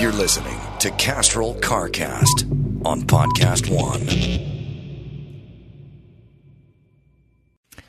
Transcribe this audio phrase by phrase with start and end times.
[0.00, 4.06] You're listening to Castrol CarCast on Podcast One.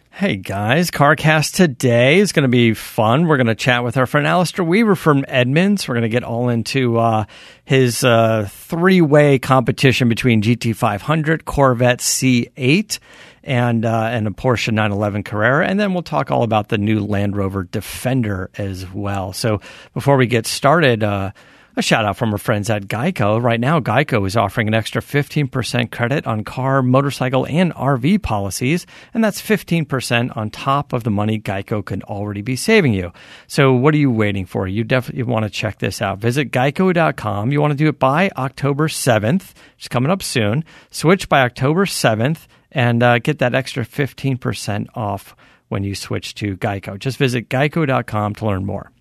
[0.09, 3.27] Hey guys, CarCast today is going to be fun.
[3.27, 5.87] We're going to chat with our friend Alistair Weaver from Edmunds.
[5.87, 7.25] We're going to get all into uh,
[7.63, 12.97] his uh, three way competition between GT500, Corvette C8,
[13.43, 17.05] and uh, and a Porsche 911 Carrera, and then we'll talk all about the new
[17.05, 19.31] Land Rover Defender as well.
[19.31, 19.61] So
[19.93, 21.03] before we get started.
[21.79, 23.41] A shout out from our friends at Geico.
[23.41, 28.85] Right now, Geico is offering an extra 15% credit on car, motorcycle, and RV policies,
[29.13, 33.13] and that's 15% on top of the money Geico can already be saving you.
[33.47, 34.67] So, what are you waiting for?
[34.67, 36.19] You definitely want to check this out.
[36.19, 37.53] Visit geico.com.
[37.53, 40.65] You want to do it by October 7th, it's coming up soon.
[40.91, 45.33] Switch by October 7th and uh, get that extra 15% off
[45.69, 46.99] when you switch to Geico.
[46.99, 48.91] Just visit geico.com to learn more.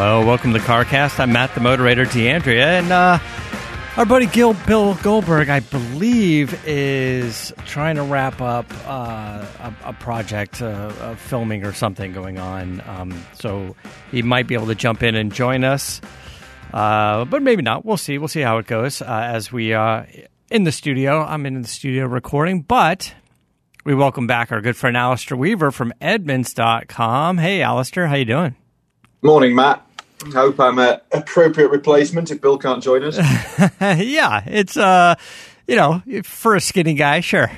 [0.00, 1.18] Hello, welcome to CarCast.
[1.18, 3.18] I'm Matt, the moderator, D'Andrea, and uh,
[3.96, 9.92] our buddy Gil Bill Goldberg, I believe, is trying to wrap up uh, a, a,
[9.94, 12.80] project uh, of filming or something going on.
[12.86, 13.74] Um, so
[14.12, 16.00] he might be able to jump in and join us,
[16.72, 17.84] uh, but maybe not.
[17.84, 18.18] We'll see.
[18.18, 20.06] We'll see how it goes uh, as we are
[20.48, 21.24] in the studio.
[21.24, 23.12] I'm in the studio recording, but
[23.84, 27.38] we welcome back our good friend Alistair Weaver from Edmunds.com.
[27.38, 28.54] Hey, Alistair, how you doing?
[29.22, 29.87] Morning, Matt.
[30.32, 33.16] Hope I'm an appropriate replacement if Bill can't join us.
[33.80, 35.14] yeah, it's uh,
[35.68, 37.50] you know, for a skinny guy, sure.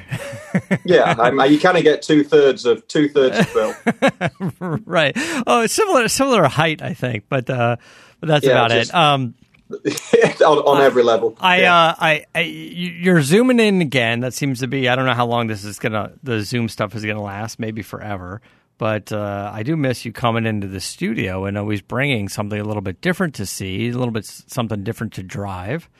[0.84, 4.78] yeah, I'm, you kind of get two thirds of two thirds of Bill.
[4.84, 5.12] right.
[5.46, 7.76] Oh, it's similar similar height, I think, but uh,
[8.18, 8.96] but that's yeah, about just, it.
[8.96, 9.34] Um,
[10.44, 11.36] on, on, every level.
[11.40, 11.76] I, yeah.
[11.76, 14.20] uh, I, I, you're zooming in again.
[14.20, 14.88] That seems to be.
[14.88, 16.12] I don't know how long this is gonna.
[16.22, 17.60] The Zoom stuff is gonna last.
[17.60, 18.42] Maybe forever.
[18.80, 22.64] But uh, I do miss you coming into the studio and always bringing something a
[22.64, 25.90] little bit different to see, a little bit something different to drive.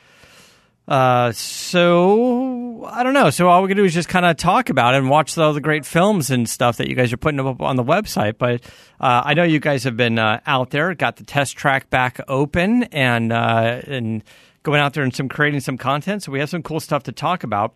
[0.87, 3.29] Uh, so I don't know.
[3.29, 5.53] So all we can do is just kind of talk about it and watch all
[5.53, 8.39] the great films and stuff that you guys are putting up on the website.
[8.39, 8.63] But
[8.99, 12.19] uh, I know you guys have been uh, out there, got the test track back
[12.27, 14.23] open, and uh, and
[14.63, 16.23] going out there and some creating some content.
[16.23, 17.75] So we have some cool stuff to talk about.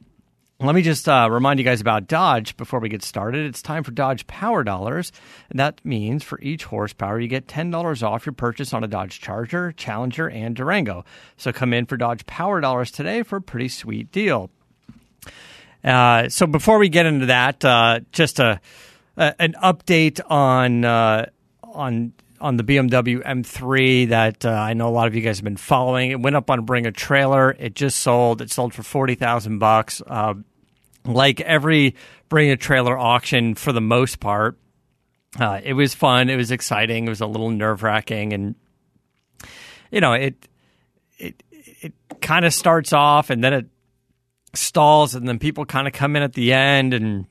[0.62, 3.46] Let me just uh, remind you guys about Dodge before we get started.
[3.46, 5.12] It's time for Dodge Power Dollars.
[5.54, 9.74] That means for each horsepower, you get $10 off your purchase on a Dodge Charger,
[9.74, 11.04] Challenger, and Durango.
[11.36, 14.50] So come in for Dodge Power Dollars today for a pretty sweet deal.
[15.84, 18.62] Uh, so before we get into that, uh, just a,
[19.18, 21.26] a, an update on uh,
[21.64, 25.44] on on the BMW M3 that uh, I know a lot of you guys have
[25.44, 26.12] been following.
[26.12, 27.56] It went up on Bring a Trailer.
[27.57, 28.41] It just sold.
[28.41, 30.01] It sold for forty thousand uh, bucks.
[31.06, 31.95] Like every
[32.29, 34.57] Bring a Trailer auction, for the most part,
[35.40, 36.29] uh, it was fun.
[36.29, 37.06] It was exciting.
[37.06, 38.56] It was a little nerve wracking, and
[39.91, 40.47] you know it
[41.18, 43.66] it it kind of starts off and then it
[44.53, 47.28] stalls, and then people kind of come in at the end, and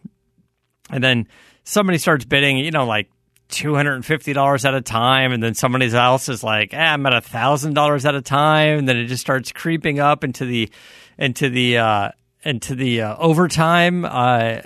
[0.90, 1.28] and then
[1.64, 2.58] somebody starts bidding.
[2.58, 3.10] You know, like
[3.54, 7.74] $250 at a time and then somebody else is like eh, i'm at a thousand
[7.74, 10.68] dollars at a time and then it just starts creeping up into the
[11.18, 12.10] into the uh
[12.42, 14.60] into the uh, overtime uh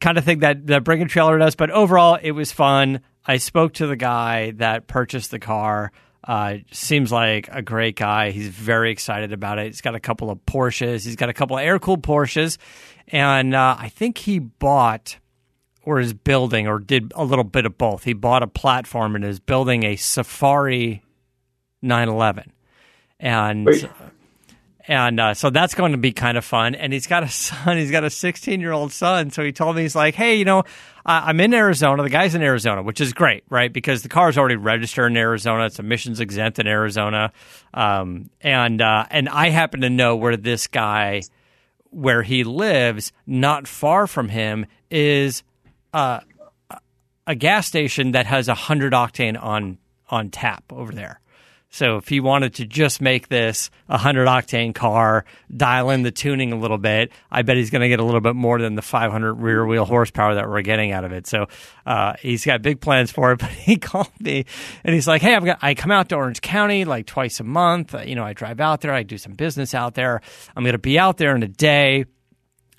[0.00, 3.36] kind of thing that that bring a trailer does but overall it was fun i
[3.36, 5.92] spoke to the guy that purchased the car
[6.26, 8.30] uh, seems like a great guy.
[8.30, 9.66] He's very excited about it.
[9.66, 11.04] He's got a couple of Porsches.
[11.04, 12.56] He's got a couple of air cooled Porsches,
[13.08, 15.18] and uh, I think he bought
[15.84, 18.04] or is building or did a little bit of both.
[18.04, 21.02] He bought a platform and is building a Safari
[21.82, 22.52] 911.
[23.20, 23.88] And Wait.
[24.88, 26.74] and uh, so that's going to be kind of fun.
[26.74, 27.76] And he's got a son.
[27.76, 29.30] He's got a 16 year old son.
[29.30, 30.64] So he told me he's like, hey, you know,
[31.06, 32.02] I'm in Arizona.
[32.02, 33.70] The guy's in Arizona, which is great, right?
[33.70, 35.66] Because the car is already registered in Arizona.
[35.66, 37.30] It's emissions exempt in Arizona.
[37.74, 41.22] Um, and uh, and I happen to know where this guy,
[41.90, 45.42] where he lives, not far from him, is
[45.94, 46.20] uh,
[47.26, 49.78] a gas station that has a hundred octane on
[50.10, 51.20] on tap over there.
[51.70, 55.24] So if he wanted to just make this a hundred octane car,
[55.56, 58.20] dial in the tuning a little bit, I bet he's going to get a little
[58.20, 61.26] bit more than the 500 rear wheel horsepower that we're getting out of it.
[61.26, 61.46] So
[61.84, 63.38] uh, he's got big plans for it.
[63.44, 64.44] But he called me
[64.84, 67.44] and he's like, "Hey, I've got I come out to Orange County like twice a
[67.44, 67.94] month.
[68.06, 70.20] You know, I drive out there, I do some business out there.
[70.54, 72.04] I'm going to be out there in a day."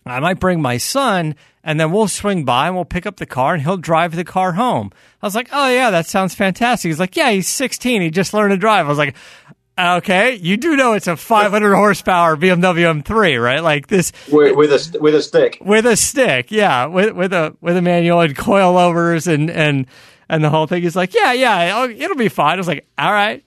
[0.07, 1.35] I might bring my son
[1.65, 4.23] and then we'll swing by and we'll pick up the car and he'll drive the
[4.23, 4.91] car home.
[5.21, 6.89] I was like, oh, yeah, that sounds fantastic.
[6.89, 8.03] He's like, yeah, he's 16.
[8.03, 8.85] He just learned to drive.
[8.85, 9.15] I was like,
[9.77, 13.61] Okay, you do know it's a 500 horsepower BMW M3, right?
[13.61, 15.57] Like this with, with a with a stick.
[15.59, 19.85] With a stick, yeah, with with a with a manual and coilovers and and
[20.29, 20.81] and the whole thing.
[20.81, 22.53] He's like, yeah, yeah, it'll, it'll be fine.
[22.53, 23.43] I was like, all right,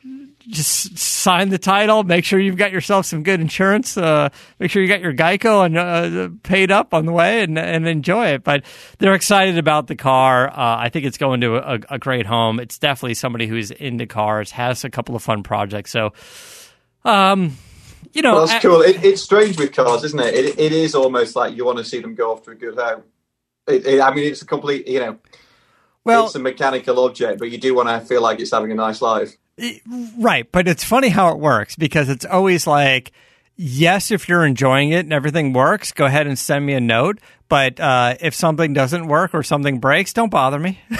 [0.49, 2.03] just sign the title.
[2.05, 3.97] Make sure you've got yourself some good insurance.
[3.97, 7.59] Uh, make sure you got your Geico and uh, paid up on the way, and
[7.59, 8.45] and enjoy it.
[8.45, 8.65] But
[8.99, 10.49] they're excited about the car.
[10.49, 12.61] Uh, I think it's going to a, a, great home.
[12.61, 15.91] It's definitely somebody who's into cars, has a couple of fun projects.
[15.91, 16.13] So,
[17.05, 17.57] um,
[18.13, 18.81] you know, well, that's cool.
[18.81, 20.35] It, it's strange with cars, isn't it?
[20.35, 20.59] it?
[20.59, 23.03] It is almost like you want to see them go off to a good home.
[23.67, 25.19] It, I mean, it's a complete, you know.
[26.05, 28.75] Well, it's a mechanical object, but you do want to feel like it's having a
[28.75, 29.37] nice life.
[30.19, 33.13] Right, but it's funny how it works because it's always like,
[33.57, 37.19] yes, if you're enjoying it and everything works, go ahead and send me a note.
[37.49, 40.81] But uh, if something doesn't work or something breaks, don't bother me.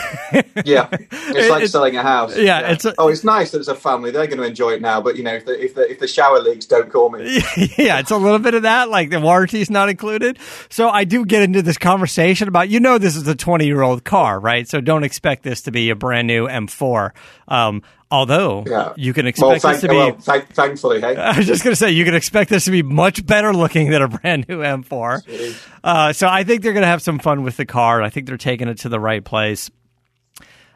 [0.65, 2.35] yeah, it's like it's, selling a house.
[2.35, 2.73] Yeah, yeah.
[2.73, 5.03] it's a, oh, it's nice that it's a family; they're going to enjoy it now.
[5.03, 7.35] But you know, if the if the if the shower leaks, don't call me.
[7.77, 8.89] yeah, it's a little bit of that.
[8.89, 10.39] Like the warranty's not included.
[10.71, 13.83] So I do get into this conversation about you know this is a twenty year
[13.83, 14.67] old car, right?
[14.67, 17.11] So don't expect this to be a brand new M4.
[17.49, 18.95] Um, Although yeah.
[18.97, 21.17] you can expect well, thank, this to be, well, thank, thankfully, hey.
[21.17, 23.91] I was just going to say you can expect this to be much better looking
[23.91, 25.59] than a brand new M4.
[25.85, 28.03] Uh, so I think they're going to have some fun with the car.
[28.03, 29.71] I think they're taking it to the right place.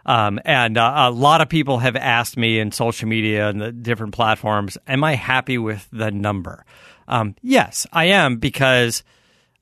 [0.05, 3.73] Um, and uh, a lot of people have asked me in social media and the
[3.73, 6.65] different platforms, "Am I happy with the number?"
[7.07, 9.05] Um, yes, I am because,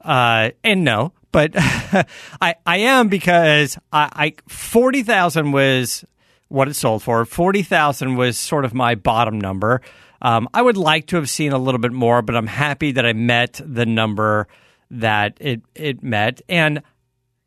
[0.00, 6.04] uh, and no, but I I am because I, I forty thousand was
[6.50, 7.24] what it sold for.
[7.24, 9.80] 40,000 was sort of my bottom number.
[10.20, 13.06] Um, I would like to have seen a little bit more, but I'm happy that
[13.06, 14.48] I met the number
[14.90, 16.42] that it it met.
[16.48, 16.82] And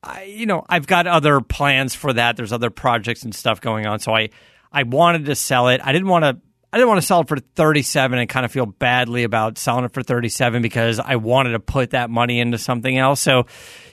[0.02, 2.38] I, you know, I've got other plans for that.
[2.38, 4.30] There's other projects and stuff going on, so I
[4.72, 5.82] I wanted to sell it.
[5.84, 6.38] I didn't want to.
[6.72, 9.86] I didn't want to sell it for 37 and kind of feel badly about selling
[9.86, 13.22] it for 37 because I wanted to put that money into something else.
[13.22, 13.46] So,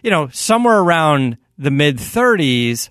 [0.02, 2.88] you know, somewhere around the mid 30s,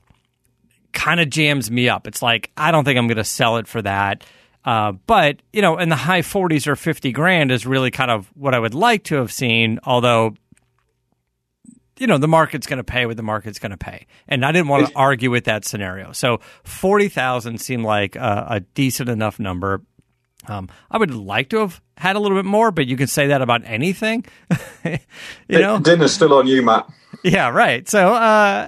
[0.94, 2.08] kind of jams me up.
[2.08, 4.24] It's like I don't think I'm going to sell it for that.
[4.66, 8.30] Uh, but you know, in the high 40s or 50 grand is really kind of
[8.36, 9.80] what I would like to have seen.
[9.84, 10.36] Although,
[11.98, 14.52] you know, the market's going to pay what the market's going to pay, and I
[14.52, 16.12] didn't want to argue with that scenario.
[16.12, 19.82] So 40,000 seemed like a, a decent enough number.
[20.48, 23.28] Um, I would like to have had a little bit more, but you can say
[23.28, 24.26] that about anything.
[24.86, 25.00] you
[25.60, 26.90] know, dinner's still on you, Matt.
[27.24, 27.88] Yeah, right.
[27.88, 28.14] So.
[28.14, 28.68] Uh,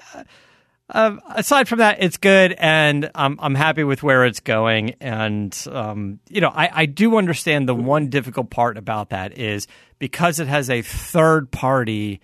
[0.92, 4.96] uh, aside from that, it's good, and I'm I'm happy with where it's going.
[5.00, 9.68] And um, you know, I, I do understand the one difficult part about that is
[10.00, 12.20] because it has a third party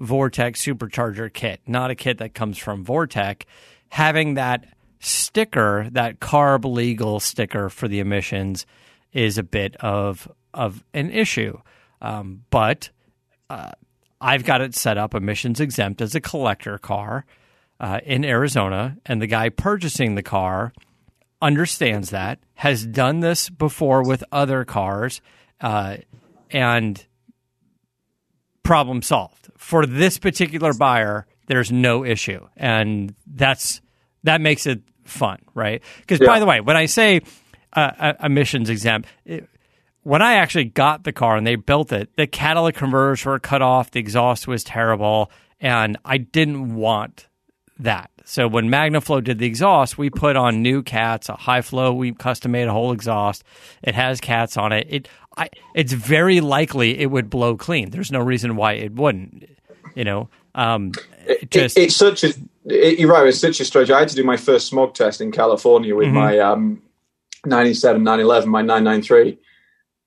[0.00, 3.42] Vortech supercharger kit, not a kit that comes from Vortech.
[3.90, 4.64] Having that
[4.98, 8.64] sticker, that carb legal sticker for the emissions,
[9.12, 11.58] is a bit of of an issue.
[12.00, 12.88] Um, but
[13.50, 13.72] uh,
[14.22, 17.26] I've got it set up emissions exempt as a collector car
[17.80, 20.72] uh, in Arizona, and the guy purchasing the car
[21.42, 25.20] understands that, has done this before with other cars,
[25.60, 25.96] uh,
[26.50, 27.06] and
[28.62, 29.50] problem solved.
[29.56, 33.80] For this particular buyer, there's no issue, and that's
[34.24, 35.82] that makes it fun, right?
[36.00, 36.26] Because yeah.
[36.26, 37.20] by the way, when I say
[37.76, 39.08] uh, emissions exempt.
[39.24, 39.48] It,
[40.02, 43.60] when I actually got the car and they built it, the catalytic converters were cut
[43.60, 45.30] off, the exhaust was terrible,
[45.60, 47.26] and I didn't want
[47.78, 48.10] that.
[48.24, 51.92] So when MagnaFlow did the exhaust, we put on new cats, a high flow.
[51.92, 53.44] We custom made a whole exhaust.
[53.82, 54.86] It has cats on it.
[54.90, 57.90] It, I, it's very likely it would blow clean.
[57.90, 59.48] There's no reason why it wouldn't.
[59.94, 60.92] You know, um,
[61.26, 62.32] it just it, it's such a.
[62.64, 63.26] It, you're right.
[63.26, 63.90] It's such a stretch.
[63.90, 66.16] I had to do my first smog test in California with mm-hmm.
[66.16, 66.82] my um,
[67.46, 69.38] 97, 911, my 993,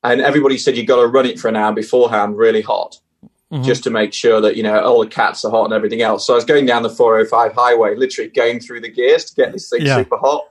[0.03, 2.99] and everybody said you got to run it for an hour beforehand, really hot
[3.51, 3.63] mm-hmm.
[3.63, 6.25] just to make sure that you know all the cats are hot and everything else.
[6.25, 9.51] So I was going down the 405 highway, literally going through the gears to get
[9.51, 9.97] this thing yeah.
[9.97, 10.45] super hot.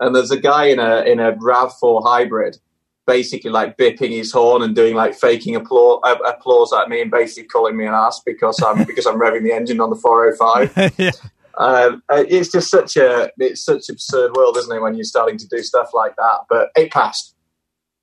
[0.00, 2.58] And there's a guy in a in a Rav4 hybrid,
[3.06, 7.10] basically like bipping his horn and doing like faking applause, uh, applause at me and
[7.10, 10.94] basically calling me an ass because I'm because I'm revving the engine on the 405.
[10.98, 11.10] yeah.
[11.58, 14.80] Um, it's just such a it's such absurd world, isn't it?
[14.80, 17.34] When you're starting to do stuff like that, but it passed.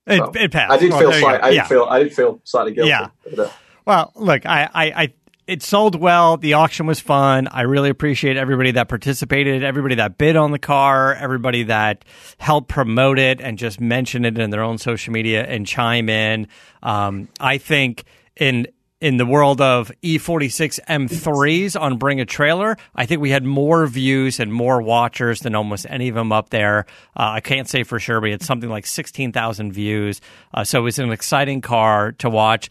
[0.06, 0.72] It, it passed.
[0.72, 1.68] I did well, feel slight, I did yeah.
[1.68, 2.90] feel I did feel slightly guilty.
[2.90, 3.08] Yeah.
[3.24, 3.50] But, uh,
[3.88, 5.14] well, look, I, I, I
[5.48, 6.36] it sold well.
[6.36, 7.48] The auction was fun.
[7.48, 12.04] I really appreciate everybody that participated, everybody that bid on the car, everybody that
[12.38, 16.50] helped promote it and just mention it in their own social media and chime in.
[16.84, 18.04] Um, I think
[18.36, 18.68] in
[19.00, 23.86] in the world of E46 M3s on Bring a Trailer, I think we had more
[23.86, 26.88] views and more watchers than almost any of them up there.
[27.16, 30.20] Uh, I can't say for sure, but had something like 16,000 views.
[30.52, 32.70] Uh, so it was an exciting car to watch.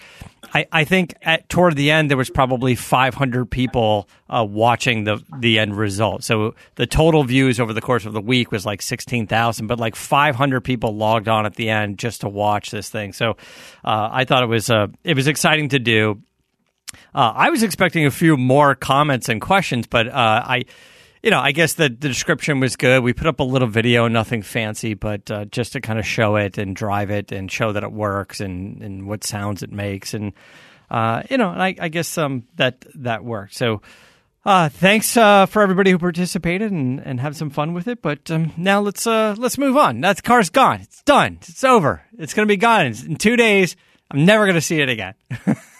[0.54, 5.22] I, I think at toward the end there was probably 500 people uh, watching the
[5.38, 6.24] the end result.
[6.24, 9.96] So the total views over the course of the week was like 16,000, but like
[9.96, 13.12] 500 people logged on at the end just to watch this thing.
[13.12, 13.32] So
[13.84, 16.22] uh, I thought it was uh, it was exciting to do.
[17.14, 20.64] Uh, I was expecting a few more comments and questions, but uh, I
[21.26, 23.02] you know, I guess the, the description was good.
[23.02, 26.37] We put up a little video, nothing fancy, but uh, just to kind of show
[26.37, 30.14] it and drive it and show that it works and, and what sounds it makes.
[30.14, 30.35] And,
[30.88, 33.54] uh, you know, I, I guess um, that that worked.
[33.54, 33.83] So
[34.45, 38.02] uh, thanks uh, for everybody who participated and, and have some fun with it.
[38.02, 40.02] But um, now let's uh, let's move on.
[40.02, 40.83] That car's gone.
[40.83, 41.38] It's done.
[41.40, 42.04] It's over.
[42.21, 43.75] It's going to be gone in two days.
[44.12, 45.14] I'm never going to see it again.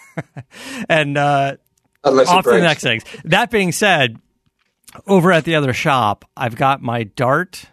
[0.89, 1.55] and uh,
[2.03, 3.05] off to the next things.
[3.23, 4.17] That being said,
[5.05, 7.65] over at the other shop, I've got my Dart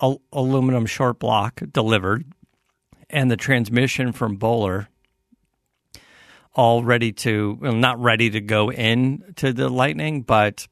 [0.00, 2.24] al- aluminum short block delivered
[3.10, 4.88] and the transmission from Bowler
[6.54, 10.66] all ready to, well, not ready to go in to the Lightning, but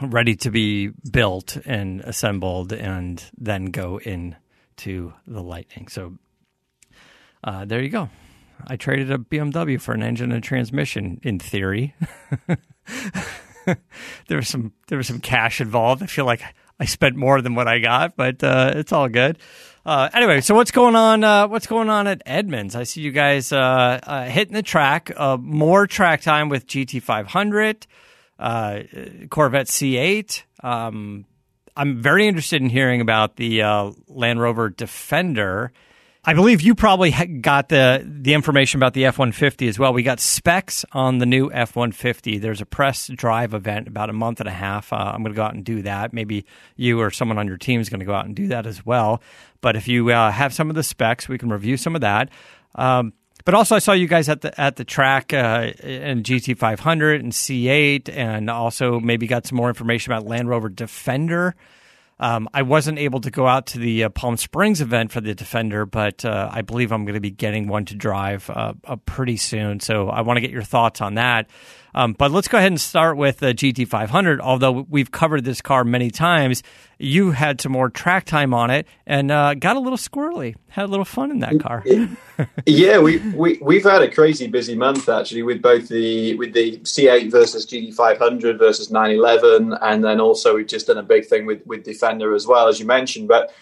[0.00, 4.36] ready to be built and assembled and then go in
[4.76, 5.88] to the Lightning.
[5.88, 6.18] So
[7.44, 8.08] uh, there you go.
[8.66, 11.94] I traded a BMW for an engine and transmission in theory.
[14.28, 16.02] there was some there was some cash involved.
[16.02, 16.42] I feel like
[16.80, 19.38] I spent more than what I got, but uh, it's all good.
[19.84, 21.24] Uh, anyway, so what's going on?
[21.24, 22.76] Uh, what's going on at Edmunds?
[22.76, 25.10] I see you guys uh, uh, hitting the track.
[25.16, 27.86] Uh, more track time with GT500,
[29.30, 30.42] Corvette C8.
[30.62, 31.24] Um,
[31.74, 35.72] I'm very interested in hearing about the Land Rover Defender
[36.28, 39.94] I believe you probably got the the information about the F one fifty as well.
[39.94, 42.36] We got specs on the new F one fifty.
[42.36, 44.92] There's a press drive event about a month and a half.
[44.92, 46.12] Uh, I'm going to go out and do that.
[46.12, 46.44] Maybe
[46.76, 48.84] you or someone on your team is going to go out and do that as
[48.84, 49.22] well.
[49.62, 52.28] But if you uh, have some of the specs, we can review some of that.
[52.74, 53.14] Um,
[53.46, 57.32] but also, I saw you guys at the at the track uh, GT 500 and
[57.32, 61.56] C8, and also maybe got some more information about Land Rover Defender.
[62.20, 65.34] Um, I wasn't able to go out to the uh, Palm Springs event for the
[65.34, 68.72] Defender, but uh, I believe I'm going to be getting one to drive uh,
[69.06, 69.80] pretty soon.
[69.80, 71.48] So I want to get your thoughts on that.
[71.94, 74.40] Um, but let's go ahead and start with the GT500.
[74.40, 76.62] Although we've covered this car many times,
[76.98, 80.56] you had some more track time on it and uh, got a little squirrely.
[80.68, 81.84] Had a little fun in that car.
[82.66, 86.78] yeah, we, we we've had a crazy busy month actually with both the with the
[86.78, 91.66] C8 versus GT500 versus 911, and then also we've just done a big thing with
[91.66, 93.52] with Defender as well as you mentioned, but.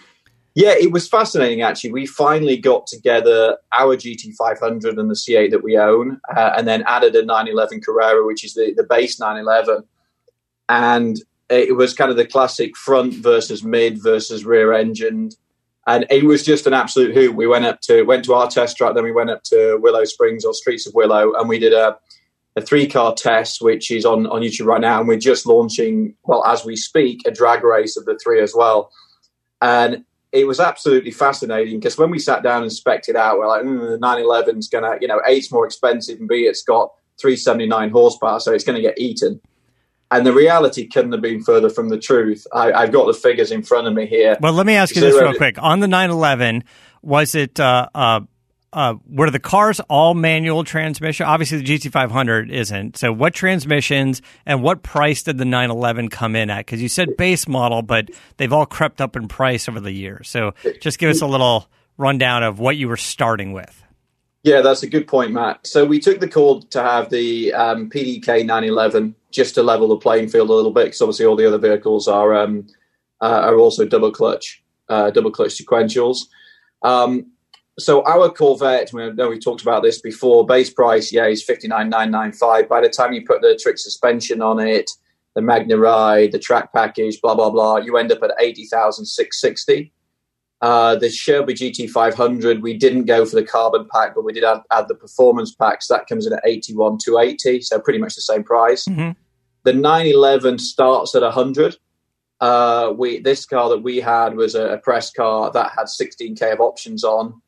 [0.57, 1.93] Yeah, it was fascinating actually.
[1.93, 6.83] We finally got together our GT500 and the C8 that we own, uh, and then
[6.87, 9.85] added a 911 Carrera, which is the, the base 911.
[10.71, 11.19] And
[11.51, 15.37] it was kind of the classic front versus mid versus rear engined.
[15.87, 17.37] And it was just an absolute hoot.
[17.37, 20.05] We went up to went to our test track, then we went up to Willow
[20.05, 21.99] Springs or Streets of Willow, and we did a,
[22.57, 25.01] a three car test, which is on, on YouTube right now.
[25.01, 28.55] And we're just launching, well, as we speak, a drag race of the three as
[28.57, 28.91] well.
[29.61, 33.47] And it was absolutely fascinating because when we sat down and specced it out, we're
[33.47, 36.43] like, mm, the 911 is going to, you know, A, it's more expensive, and B,
[36.43, 36.91] it's got
[37.21, 39.41] 379 horsepower, so it's going to get eaten.
[40.11, 42.47] And the reality couldn't have been further from the truth.
[42.53, 44.37] I, have got the figures in front of me here.
[44.41, 45.61] Well, let me ask you this real quick.
[45.61, 46.63] On the 911,
[47.03, 48.21] was it uh, uh,
[48.73, 51.27] uh, were the cars all manual transmission?
[51.27, 52.97] Obviously, the GT500 isn't.
[52.97, 56.67] So, what transmissions and what price did the 911 come in at?
[56.67, 60.29] Because you said base model, but they've all crept up in price over the years.
[60.29, 63.83] So, just give us a little rundown of what you were starting with.
[64.43, 65.67] Yeah, that's a good point, Matt.
[65.67, 69.97] So, we took the call to have the um, PDK 911 just to level the
[69.97, 72.67] playing field a little bit, because obviously all the other vehicles are um,
[73.21, 76.27] uh, are also double clutch, uh, double clutch sequentials.
[76.83, 77.33] Um,
[77.79, 80.47] so our Corvette, we know we talked about this before.
[80.47, 82.69] Base price, yeah, is fifty nine nine nine five.
[82.69, 84.91] By the time you put the trick suspension on it,
[85.35, 89.07] the Magna Ride, the track package, blah blah blah, you end up at eighty thousand
[89.07, 89.93] six sixty.
[90.63, 94.63] Uh, the Shelby GT500, we didn't go for the carbon pack, but we did add,
[94.71, 95.83] add the performance pack.
[95.83, 98.87] So that comes in at 81 to 80, so pretty much the same price.
[98.87, 99.11] Mm-hmm.
[99.65, 101.77] The 911 starts at 100.
[102.41, 106.55] Uh, we this car that we had was a, a press car that had 16k
[106.55, 107.43] of options on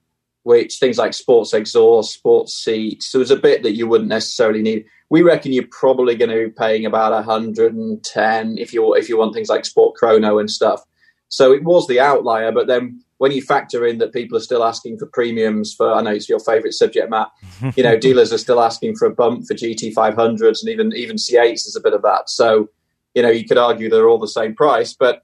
[0.48, 4.62] which things like sports exhaust, sports seats, there was a bit that you wouldn't necessarily
[4.62, 4.86] need.
[5.10, 9.34] We reckon you're probably going to be paying about 110 if you if you want
[9.34, 10.80] things like sport chrono and stuff.
[11.28, 14.64] So it was the outlier, but then when you factor in that people are still
[14.64, 17.28] asking for premiums for, I know it's your favorite subject, Matt.
[17.76, 21.64] you know, dealers are still asking for a bump for GT500s and even even C8s.
[21.64, 22.30] There's a bit of that.
[22.30, 22.70] So,
[23.14, 25.22] you know, you could argue they're all the same price, but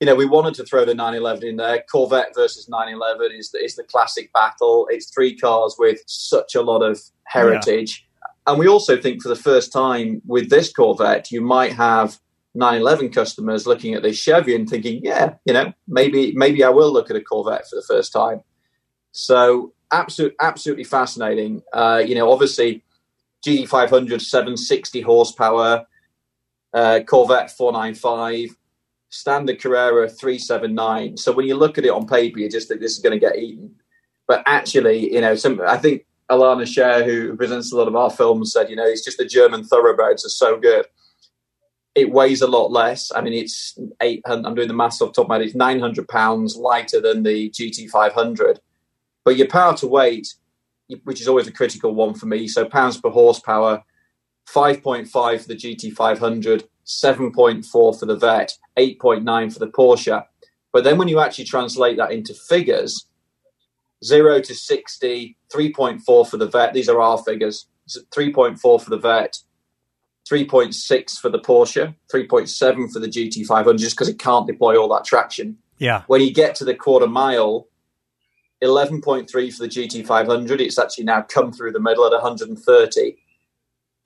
[0.00, 1.84] you know, we wanted to throw the 911 in there.
[1.90, 4.88] Corvette versus 911 is the, is the classic battle.
[4.90, 8.08] It's three cars with such a lot of heritage.
[8.10, 8.52] Yeah.
[8.52, 12.18] And we also think for the first time with this Corvette, you might have
[12.54, 16.92] 911 customers looking at this Chevy and thinking, yeah, you know, maybe maybe I will
[16.92, 18.40] look at a Corvette for the first time.
[19.12, 21.62] So absolutely, absolutely fascinating.
[21.72, 22.82] Uh, you know, obviously
[23.46, 25.84] GT500 760 horsepower,
[26.72, 28.56] uh, Corvette 495,
[29.10, 31.16] standard Carrera 379.
[31.16, 33.24] So when you look at it on paper, you just think this is going to
[33.24, 33.74] get eaten.
[34.26, 38.10] But actually, you know, some I think Elana Scherr, who presents a lot of our
[38.10, 40.86] films, said, you know, it's just the German thoroughbreds are so good
[41.94, 43.10] it weighs a lot less.
[43.14, 44.22] I mean, it's eight.
[44.24, 45.46] I'm doing the maths off the top of my head.
[45.46, 48.58] It's 900 pounds lighter than the GT500,
[49.24, 50.34] but your power to weight,
[51.04, 52.46] which is always a critical one for me.
[52.46, 53.82] So pounds per horsepower,
[54.48, 55.08] 5.5
[55.40, 57.64] for the GT500, 7.4
[57.98, 60.24] for the Vet, 8.9 for the Porsche.
[60.72, 63.06] But then when you actually translate that into figures,
[64.04, 66.72] zero to 60, 3.4 for the Vet.
[66.72, 67.66] These are our figures.
[67.88, 69.38] 3.4 for the Vet,
[70.30, 75.04] 3.6 for the Porsche, 3.7 for the GT500, just because it can't deploy all that
[75.04, 75.58] traction.
[75.78, 76.04] Yeah.
[76.06, 77.66] When you get to the quarter mile,
[78.62, 83.16] 11.3 for the GT500, it's actually now come through the middle at 130.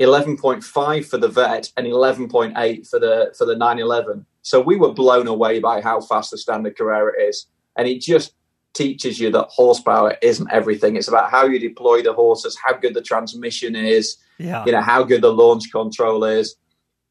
[0.00, 4.26] 11.5 for the Vet and 11.8 for the for the 911.
[4.42, 7.46] So we were blown away by how fast the standard Carrera is,
[7.76, 8.34] and it just
[8.74, 10.96] teaches you that horsepower isn't everything.
[10.96, 14.64] It's about how you deploy the horses, how good the transmission is, yeah.
[14.66, 16.56] you know, how good the launch control is.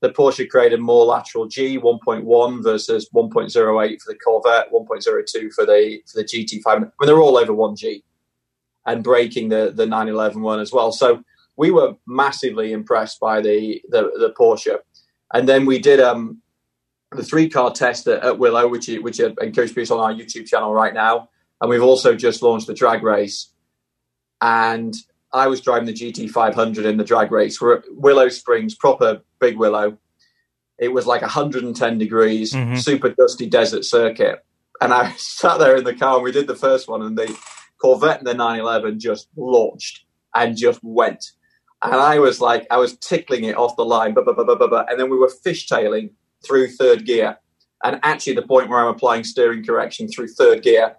[0.02, 6.02] The Porsche created more lateral G 1.1 versus 1.08 for the Corvette, 1.02 for the
[6.06, 6.62] for the GT5.
[6.66, 8.04] I mean, they're all over 1G
[8.86, 10.92] and breaking the the 911 one as well.
[10.92, 11.24] So
[11.56, 14.80] we were massively impressed by the the, the Porsche.
[15.34, 16.42] And then we did um,
[17.12, 20.48] the three car test at, at Willow, which which I encourage people on our YouTube
[20.48, 21.30] channel right now
[21.64, 23.50] and we've also just launched the drag race.
[24.42, 24.94] And
[25.32, 27.62] I was driving the GT500 in the drag race.
[27.62, 29.98] We're at Willow Springs, proper big Willow.
[30.78, 32.76] It was like 110 degrees, mm-hmm.
[32.76, 34.46] super dusty desert circuit.
[34.82, 37.34] And I sat there in the car and we did the first one, and the
[37.78, 40.04] Corvette and the 911 just launched
[40.36, 41.24] and just went.
[41.84, 45.00] And I was like, I was tickling it off the line, blah, blah, blah, and
[45.00, 46.12] then we were fishtailing
[46.46, 47.38] through third gear.
[47.84, 50.96] And actually, the point where I'm applying steering correction through third gear,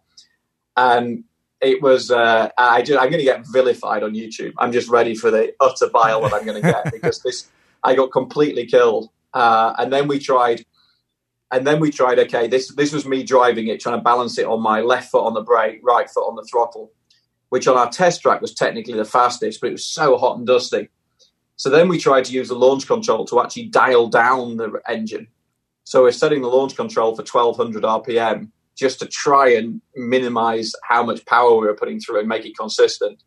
[0.77, 1.25] and
[1.63, 4.53] it was uh, I I'm going to get vilified on YouTube.
[4.59, 7.49] I'm just ready for the utter bile that I'm going to get because this
[7.83, 9.09] I got completely killed.
[9.33, 10.65] Uh, and then we tried,
[11.51, 12.19] and then we tried.
[12.19, 15.25] Okay, this this was me driving it, trying to balance it on my left foot
[15.25, 16.93] on the brake, right foot on the throttle,
[17.55, 20.45] which on our test track was technically the fastest, but it was so hot and
[20.45, 20.89] dusty.
[21.55, 25.29] So then we tried to use the launch control to actually dial down the engine.
[25.85, 31.05] So we're setting the launch control for 1200 RPM just to try and minimize how
[31.05, 33.23] much power we were putting through and make it consistent.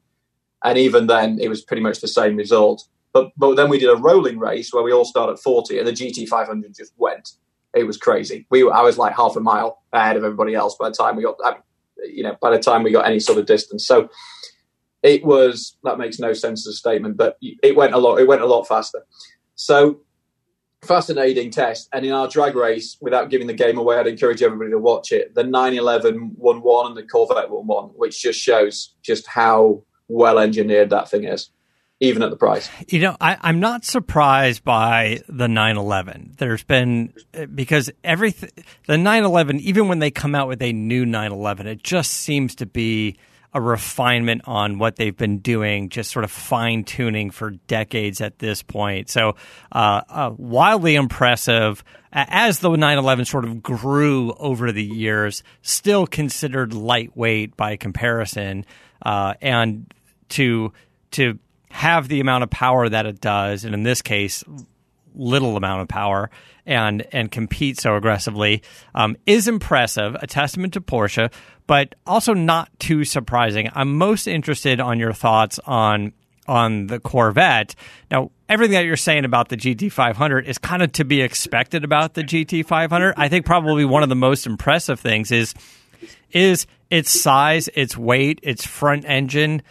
[0.62, 2.86] And even then, it was pretty much the same result.
[3.14, 5.88] But but then we did a rolling race where we all started at 40, and
[5.88, 7.32] the GT 500 just went.
[7.74, 8.46] It was crazy.
[8.50, 11.16] We were, I was like half a mile ahead of everybody else by the time
[11.16, 11.38] we got,
[12.06, 13.86] you know, by the time we got any sort of distance.
[13.86, 14.10] So
[15.04, 18.18] it was that makes no sense as a statement, but it went a lot.
[18.18, 19.06] It went a lot faster.
[19.56, 20.02] So
[20.82, 21.90] fascinating test.
[21.94, 25.12] And in our drag race, without giving the game away, I'd encourage everybody to watch
[25.12, 25.34] it.
[25.36, 30.40] The 911 won one and the Corvette won one, which just shows just how well
[30.40, 31.50] engineered that thing is,
[32.00, 32.70] even at the price.
[32.88, 36.36] You know, I, am not surprised by the 911.
[36.38, 37.14] There's been
[37.54, 38.50] because everything
[38.86, 42.66] the 911, even when they come out with a new 911, it just seems to
[42.66, 43.18] be
[43.54, 48.38] a refinement on what they've been doing, just sort of fine tuning for decades at
[48.40, 49.10] this point.
[49.10, 49.36] So,
[49.72, 51.84] uh, uh, wildly impressive.
[52.14, 58.66] As the 911 sort of grew over the years, still considered lightweight by comparison,
[59.04, 59.92] uh, and
[60.30, 60.74] to
[61.12, 64.44] to have the amount of power that it does, and in this case,
[65.16, 66.30] little amount of power
[66.66, 68.62] and and compete so aggressively
[68.94, 71.32] um, is impressive, a testament to Porsche,
[71.66, 73.70] but also not too surprising.
[73.74, 76.14] I'm most interested on your thoughts on
[76.48, 77.76] on the Corvette.
[78.10, 82.14] Now, everything that you're saying about the GT500 is kind of to be expected about
[82.14, 83.14] the GT500.
[83.18, 85.54] I think probably one of the most impressive things is
[86.32, 89.62] is its size, its weight, its front engine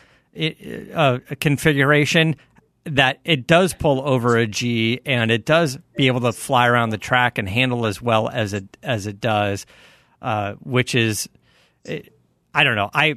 [0.94, 2.36] uh, configuration
[2.84, 6.90] that it does pull over a G and it does be able to fly around
[6.90, 9.66] the track and handle as well as it as it does,
[10.22, 11.28] uh, which is
[12.54, 12.90] I don't know.
[12.94, 13.16] I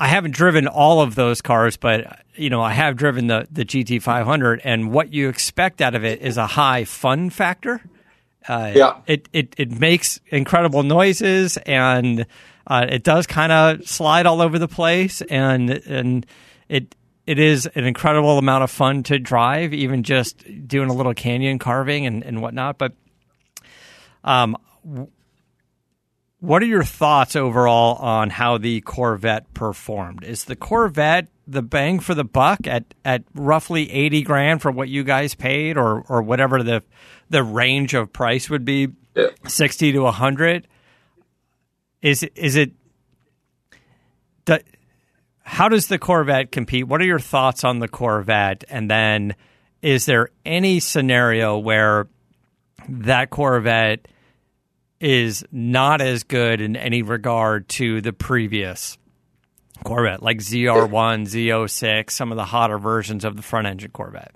[0.00, 3.64] I haven't driven all of those cars, but you know, I have driven the the
[3.64, 7.80] GT 500, and what you expect out of it is a high fun factor.
[8.48, 8.96] Uh, Yeah.
[9.06, 12.26] it, it it makes incredible noises, and
[12.66, 16.26] uh, it does kind of slide all over the place, and and
[16.68, 16.94] it
[17.26, 21.58] it is an incredible amount of fun to drive, even just doing a little canyon
[21.58, 22.78] carving and, and whatnot.
[22.78, 22.94] But
[24.24, 24.56] um,
[26.40, 30.24] what are your thoughts overall on how the Corvette performed?
[30.24, 34.88] Is the Corvette the bang for the buck at, at roughly eighty grand for what
[34.88, 36.82] you guys paid, or or whatever the
[37.30, 39.28] the range of price would be, Yeah.
[39.46, 40.66] sixty to hundred?
[42.02, 42.72] Is is it?
[45.44, 46.86] How does the Corvette compete?
[46.86, 48.64] What are your thoughts on the Corvette?
[48.68, 49.34] And then,
[49.82, 52.08] is there any scenario where
[52.88, 54.06] that Corvette
[55.00, 58.96] is not as good in any regard to the previous
[59.84, 64.32] Corvette, like ZR1, Z06, some of the hotter versions of the front engine Corvette.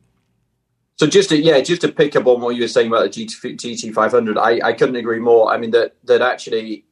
[0.96, 3.26] So just to, yeah, just to pick up on what you were saying about the
[3.26, 5.52] GT 500, I, I couldn't agree more.
[5.52, 6.85] I mean that that actually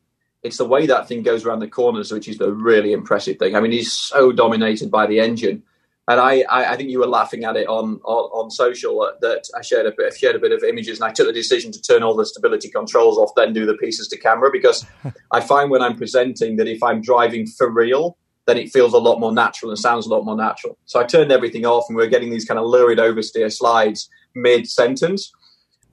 [0.45, 3.57] it's the way that thing goes around the corners, which is the really impressive thing.
[3.57, 5.63] I mean, he's so dominated by the engine,
[6.07, 9.13] and I, I, I think you were laughing at it on on, on social uh,
[9.23, 11.33] that I shared a bit I shared a bit of images, and I took the
[11.33, 14.87] decision to turn all the stability controls off, then do the pieces to camera because
[15.33, 18.99] I find when I'm presenting that if I'm driving for real, then it feels a
[18.99, 20.77] lot more natural and sounds a lot more natural.
[20.85, 24.11] So I turned everything off, and we are getting these kind of lurid oversteer slides
[24.35, 25.33] mid sentence,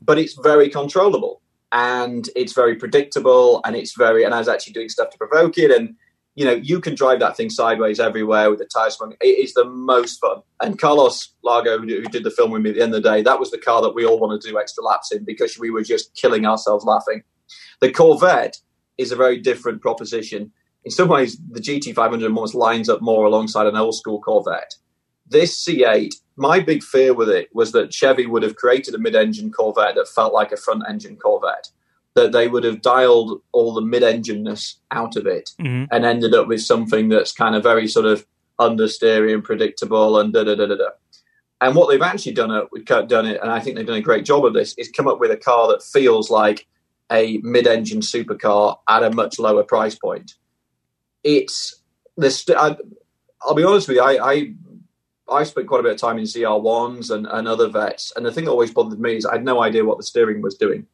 [0.01, 4.23] but it's very controllable and it's very predictable, and it's very.
[4.23, 5.95] And I was actually doing stuff to provoke it, and
[6.35, 9.15] you know you can drive that thing sideways everywhere with the tires swung.
[9.21, 10.41] It is the most fun.
[10.61, 13.09] And Carlos Lago, who who did the film with me at the end of the
[13.09, 15.59] day, that was the car that we all want to do extra laps in because
[15.59, 17.23] we were just killing ourselves laughing.
[17.79, 18.57] The Corvette
[18.97, 20.51] is a very different proposition
[20.83, 24.75] in some ways, the GT500 almost lines up more alongside an old school Corvette.
[25.27, 29.15] This C8, my big fear with it was that Chevy would have created a mid
[29.15, 31.69] engine Corvette that felt like a front engine Corvette,
[32.15, 35.87] that they would have dialed all the mid engineness out of it Mhm.
[35.91, 38.25] and ended up with something that's kind of very sort of
[38.59, 40.89] understeery and predictable and da da da da da.
[41.61, 44.25] And what they've actually done it, done it, and I think they've done a great
[44.25, 46.67] job of this, is come up with a car that feels like
[47.11, 50.35] a mid-engine supercar at a much lower price point
[51.23, 51.81] it's
[52.17, 52.43] this.
[52.49, 52.75] I,
[53.43, 54.03] I'll be honest with you.
[54.03, 54.53] I, I
[55.31, 58.31] I spent quite a bit of time in ZR1s and, and other vets, and the
[58.31, 60.85] thing that always bothered me is I had no idea what the steering was doing.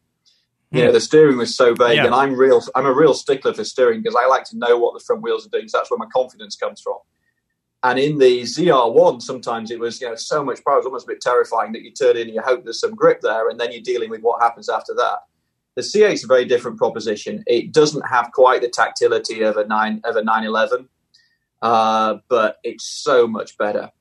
[0.69, 2.05] You know, the steering was so vague, Yeah.
[2.07, 2.61] and I'm real.
[2.75, 5.45] I'm a real stickler for steering because I like to know what the front wheels
[5.47, 5.69] are doing.
[5.69, 6.97] So that's where my confidence comes from.
[7.83, 11.05] And in the ZR1, sometimes it was you know so much power, it was almost
[11.05, 13.57] a bit terrifying that you turn in and you hope there's some grip there, and
[13.59, 15.19] then you're dealing with what happens after that.
[15.75, 17.43] The C8 is a very different proposition.
[17.47, 20.89] It doesn't have quite the tactility of a nine of a 911,
[21.61, 23.91] uh, but it's so much better.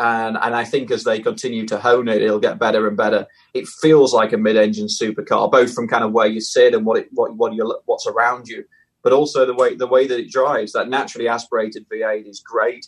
[0.00, 3.26] And and I think as they continue to hone it, it'll get better and better.
[3.54, 6.98] It feels like a mid-engine supercar, both from kind of where you sit and what
[6.98, 8.64] it what what you what's around you,
[9.02, 10.72] but also the way the way that it drives.
[10.72, 12.86] That naturally aspirated V8 is great.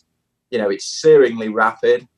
[0.50, 2.08] You know, it's searingly rapid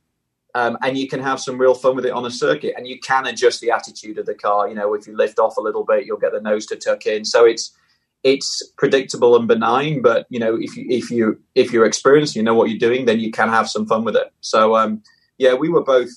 [0.55, 2.75] um, and you can have some real fun with it on a circuit.
[2.77, 4.69] And you can adjust the attitude of the car.
[4.69, 7.07] You know, if you lift off a little bit, you'll get the nose to tuck
[7.07, 7.25] in.
[7.25, 7.77] So it's
[8.25, 10.03] it's predictable and benign.
[10.03, 13.05] But you know, if you if you if you're experienced, you know what you're doing,
[13.05, 14.33] then you can have some fun with it.
[14.41, 15.03] So um,
[15.39, 16.11] yeah, we were both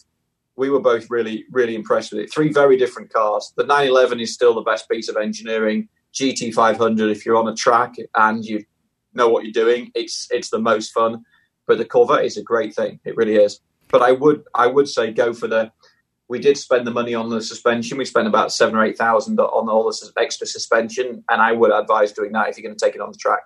[0.56, 2.34] we were both really really impressed with it.
[2.34, 3.54] Three very different cars.
[3.56, 5.89] The 911 is still the best piece of engineering.
[6.13, 8.63] GT500, if you're on a track and you
[9.13, 11.24] know what you're doing, it's it's the most fun.
[11.67, 13.00] But the Corvette is a great thing.
[13.04, 15.72] It really is but I would I would say go for the.
[16.29, 17.97] We did spend the money on the suspension.
[17.97, 21.71] We spent about seven or eight thousand on all the extra suspension, and I would
[21.71, 23.41] advise doing that if you're going to take it on the track.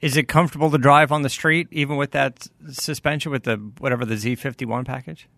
[0.00, 4.04] Is it comfortable to drive on the street, even with that suspension, with the whatever
[4.04, 5.28] the Z51 package?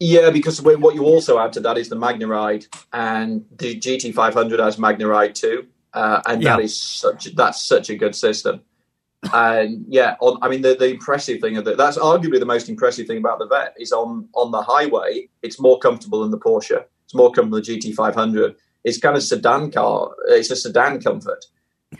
[0.00, 4.76] Yeah, because what you also add to that is the Magnaride, and the GT500 has
[4.76, 6.64] Magnaride too, uh, and that Yeah.
[6.64, 8.62] is such that's such a good system.
[9.32, 12.68] And yeah, on, I mean the, the impressive thing of that that's arguably the most
[12.68, 16.38] impressive thing about the Vet is on on the highway, it's more comfortable than the
[16.38, 16.84] Porsche.
[17.04, 18.54] It's more comfortable than the GT500.
[18.84, 20.10] It's kind of sedan car.
[20.28, 21.44] It's a sedan comfort.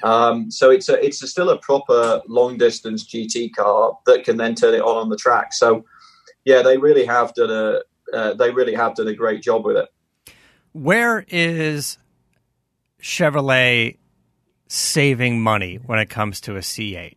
[0.02, 4.37] Um, so it's a it's a still a proper long distance GT car that can
[4.37, 5.52] then turn it on on the track.
[5.52, 5.85] So
[6.44, 7.81] yeah, they really have done a
[8.16, 9.88] uh, they really have done a great job with it.
[10.72, 11.98] Where is
[13.02, 13.96] Chevrolet
[14.68, 17.16] saving money when it comes to a C8?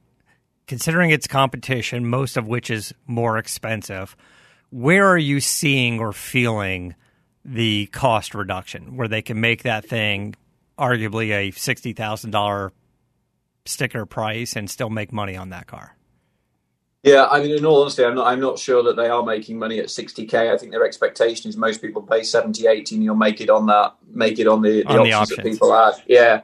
[0.67, 4.15] Considering its competition, most of which is more expensive,
[4.69, 6.95] where are you seeing or feeling
[7.43, 10.35] the cost reduction where they can make that thing
[10.77, 12.71] arguably a $60,000
[13.65, 15.95] sticker price and still make money on that car.
[17.03, 18.27] Yeah, I mean, in all honesty, I'm not.
[18.27, 20.53] I'm not sure that they are making money at 60k.
[20.53, 23.65] I think their expectation is most people pay 70, 80, and you'll make it on
[23.65, 25.37] that, make it on the, the, On options, the options.
[25.37, 25.95] that people add.
[26.05, 26.41] Yeah,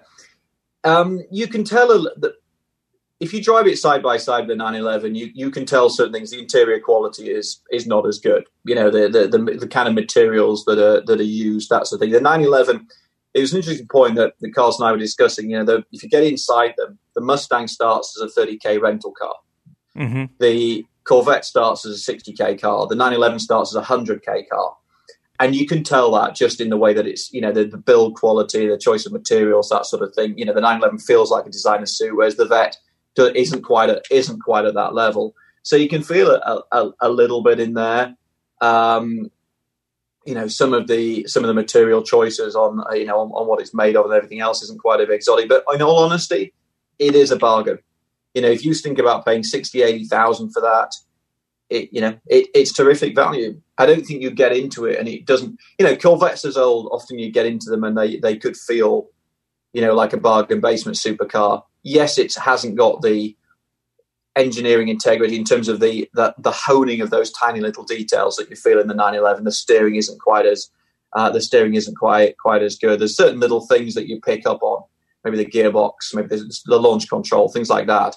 [0.83, 2.33] um, you can tell a, that
[3.19, 6.13] if you drive it side by side with the 911, you, you can tell certain
[6.13, 6.31] things.
[6.31, 8.45] The interior quality is is not as good.
[8.63, 11.69] You know, the the, the, the kind of materials that are that are used.
[11.69, 12.11] That's the thing.
[12.11, 12.87] The 911.
[13.33, 15.51] It was an interesting point that, that Carlos and I were discussing.
[15.51, 19.11] You know, the, if you get inside them, the Mustang starts as a 30k rental
[19.11, 19.35] car.
[19.95, 22.87] hmm The Corvette starts as a 60k car.
[22.87, 24.75] The 911 starts as a 100k car.
[25.39, 27.77] And you can tell that just in the way that it's, you know, the, the
[27.77, 30.37] build quality, the choice of materials, that sort of thing.
[30.37, 32.77] You know, the 911 feels like a designer suit, whereas the Vet
[33.17, 35.35] isn't quite at, isn't quite at that level.
[35.61, 38.15] So you can feel it a, a, a little bit in there.
[38.61, 39.29] Um,
[40.25, 43.47] you know, some of the some of the material choices on you know on, on
[43.47, 45.47] what it's made of and everything else isn't quite as exotic.
[45.47, 46.53] But in all honesty,
[46.99, 47.79] it is a bargain.
[48.33, 50.93] You know, if you think about paying 60, 80,000 for that,
[51.69, 53.61] it, you know, it, it's terrific value.
[53.77, 56.89] I don't think you get into it and it doesn't, you know, Corvettes as old,
[56.91, 59.07] often you get into them and they, they could feel,
[59.73, 61.63] you know, like a bargain basement supercar.
[61.83, 63.35] Yes, it hasn't got the
[64.35, 68.49] engineering integrity in terms of the, the, the honing of those tiny little details that
[68.49, 69.43] you feel in the 911.
[69.43, 70.69] The steering isn't quite as,
[71.13, 72.99] uh, the steering isn't quite, quite as good.
[72.99, 74.83] There's certain little things that you pick up on,
[75.23, 78.15] maybe the gearbox, maybe the, the launch control, things like that.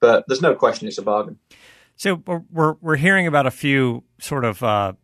[0.00, 1.38] But there's no question it's a bargain.
[2.00, 2.14] So
[2.50, 4.94] we're, we're hearing about a few sort of uh,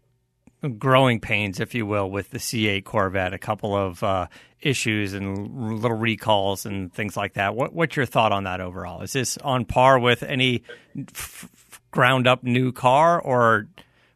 [0.79, 3.35] growing pains, if you will, with the C8 Corvette.
[3.35, 4.29] A couple of uh,
[4.63, 7.55] issues and little recalls and things like that.
[7.55, 9.03] What what's your thought on that overall?
[9.03, 10.63] Is this on par with any
[10.97, 11.51] f-
[11.91, 13.69] ground up new car, or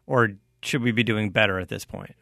[0.07, 0.31] or
[0.63, 2.17] should we be doing better at this point?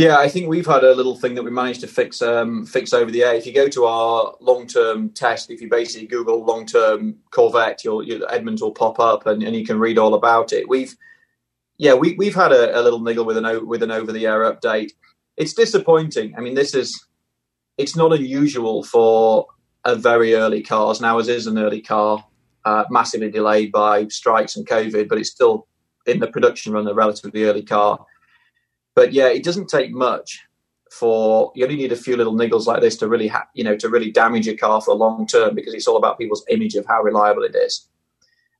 [0.00, 2.94] Yeah, I think we've had a little thing that we managed to fix um, fix
[2.94, 3.34] over the air.
[3.34, 7.84] If you go to our long term test, if you basically Google long term Corvette,
[7.84, 10.66] your, your Edmunds will pop up, and, and you can read all about it.
[10.70, 10.96] We've
[11.76, 14.50] yeah, we we've had a, a little niggle with an with an over the air
[14.50, 14.92] update.
[15.36, 16.32] It's disappointing.
[16.34, 17.06] I mean, this is
[17.76, 19.48] it's not unusual for
[19.84, 21.02] a very early cars.
[21.02, 22.24] Now, as is an early car,
[22.64, 25.66] uh, massively delayed by strikes and COVID, but it's still
[26.06, 28.06] in the production run a relatively early car.
[28.94, 30.44] But yeah, it doesn't take much
[30.90, 33.76] for you only need a few little niggles like this to really ha- you know
[33.76, 36.74] to really damage your car for a long term because it's all about people's image
[36.74, 37.86] of how reliable it is.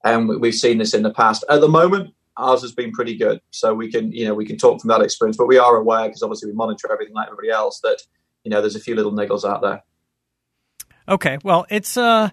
[0.04, 1.44] And we- we've seen this in the past.
[1.48, 4.56] At the moment, ours has been pretty good, so we can you know we can
[4.56, 5.36] talk from that experience.
[5.36, 7.98] But we are aware because obviously we monitor everything like everybody else that
[8.44, 9.82] you know there's a few little niggles out there.
[11.08, 12.30] Okay, well, it's uh,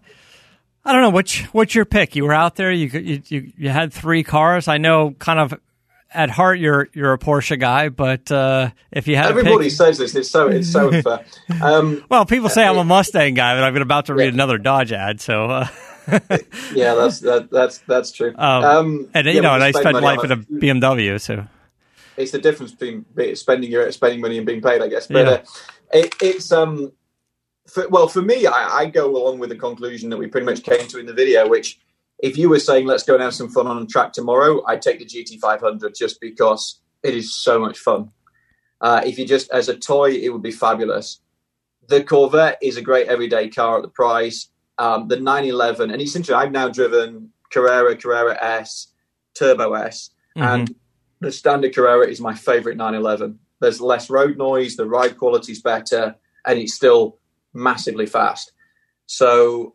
[0.86, 2.16] I don't know which what's your pick.
[2.16, 2.88] You were out there, you
[3.28, 4.68] you, you had three cars.
[4.68, 5.60] I know, kind of
[6.14, 9.98] at heart, you're you're a Porsche guy, but uh, if you had Everybody pick, says
[9.98, 10.16] this.
[10.16, 11.26] It's so it's so unfair.
[11.62, 14.34] Um, well, people say I'm a Mustang guy, but I've been about to read Yeah.
[14.34, 15.46] another Dodge ad, so.
[15.46, 15.68] Uh,
[16.72, 18.34] yeah, that's that, that's that's true.
[18.38, 21.46] Um, Um, and yeah, you know, and I spent life in a BMW, so
[22.16, 25.08] it's the difference between spending your spending money and being paid, I guess.
[25.08, 25.32] But Yeah.
[25.32, 25.44] uh,
[25.94, 26.92] it, it's um,
[27.68, 30.64] for, well for me, I, I go along with the conclusion that we pretty much
[30.64, 31.48] came to in the video.
[31.48, 31.80] Which,
[32.20, 34.82] if you were saying let's go and have some fun on a track tomorrow, I'd
[34.82, 38.12] take the GT500 just because it is so much fun.
[38.82, 41.20] Uh, if you just as a toy, it would be fabulous.
[41.88, 44.50] The Corvette is a great everyday car at the price.
[44.80, 48.92] Um, the 911, and essentially, I've now driven Carrera, Carrera S,
[49.34, 50.76] Turbo S, and
[51.20, 53.40] the standard Carrera is my favorite 911.
[53.60, 57.18] There's less road noise, the ride quality is better, and it's still
[57.54, 58.52] massively fast.
[59.08, 59.74] So,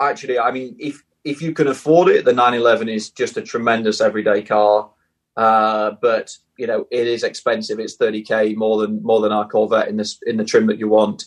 [0.00, 4.00] actually, I mean, if if you can afford it, the 911 is just a tremendous
[4.00, 4.90] everyday car.
[5.36, 7.78] Uh, but you know, it is expensive.
[7.80, 10.88] It's 30k more than more than our Corvette in this in the trim that you
[10.88, 11.24] want.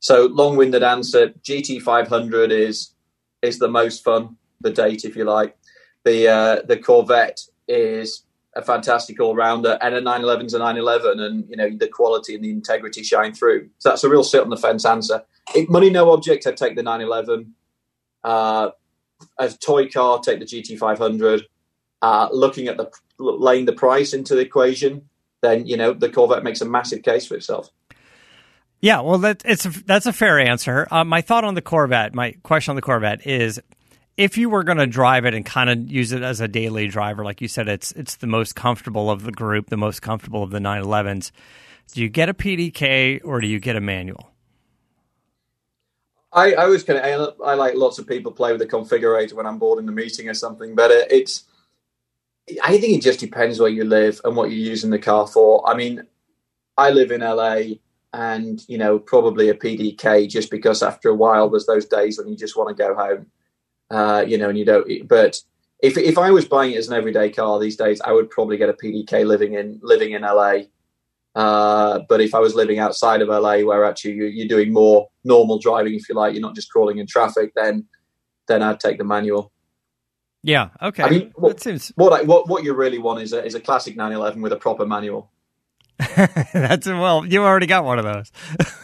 [0.00, 2.94] So, long-winded answer: GT500 is
[3.42, 4.36] is the most fun.
[4.60, 5.56] The date, if you like.
[6.04, 8.24] The uh, the Corvette is
[8.56, 12.34] a fantastic all rounder, and a 911 is a 911, and you know the quality
[12.34, 13.68] and the integrity shine through.
[13.78, 15.22] So that's a real sit on the fence answer.
[15.54, 17.54] If money no object, I'd take the 911.
[18.24, 18.70] Uh,
[19.38, 21.42] a toy car, take the GT500.
[22.02, 25.08] Uh, looking at the laying the price into the equation,
[25.42, 27.70] then you know the Corvette makes a massive case for itself.
[28.80, 30.86] Yeah, well, that it's a, that's a fair answer.
[30.90, 33.60] Uh, my thought on the Corvette, my question on the Corvette is,
[34.16, 36.86] if you were going to drive it and kind of use it as a daily
[36.88, 40.42] driver, like you said, it's it's the most comfortable of the group, the most comfortable
[40.42, 41.30] of the 911s.
[41.92, 44.30] Do you get a PDK or do you get a manual?
[46.36, 49.46] I, I was kind of I like lots of people play with the configurator when
[49.46, 51.44] I'm bored in the meeting or something, but it, it's
[52.64, 55.68] I think it just depends where you live and what you're using the car for.
[55.68, 56.02] I mean,
[56.76, 57.78] I live in LA.
[58.12, 62.28] and you know probably a PDK just because after a while there's those days when
[62.28, 63.26] you just want to go home,
[63.90, 65.08] uh, you know, and you don't.
[65.08, 65.40] But
[65.80, 68.56] if if I was buying it as an everyday car these days, I would probably
[68.58, 70.64] get a PDK living in living in LA.
[71.36, 75.08] Uh, but if I was living outside of LA, where actually you, you're doing more
[75.22, 77.86] normal driving, if you like, you're not just crawling in traffic, then
[78.48, 79.52] then I'd take the manual.
[80.42, 80.70] Yeah.
[80.80, 81.02] Okay.
[81.02, 81.92] I mean, what, seems...
[81.96, 84.56] what, I, what what you really want is a, is a classic 911 with a
[84.56, 85.30] proper manual.
[86.16, 88.32] that's well, you already got one of those.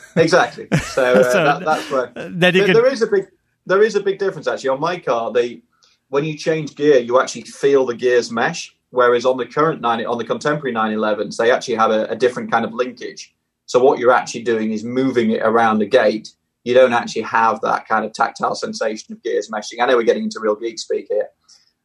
[0.17, 0.67] exactly.
[0.79, 3.29] So, uh, so that, that's where then you there, there is a big
[3.65, 5.33] there is a big difference actually on my car.
[5.33, 5.63] They
[6.09, 8.77] when you change gear, you actually feel the gears mesh.
[8.93, 12.51] Whereas on the current nine, on the contemporary 911s, they actually have a, a different
[12.51, 13.35] kind of linkage.
[13.65, 16.29] So what you're actually doing is moving it around the gate.
[16.65, 19.81] You don't actually have that kind of tactile sensation of gears meshing.
[19.81, 21.29] I know we're getting into real geek speak here,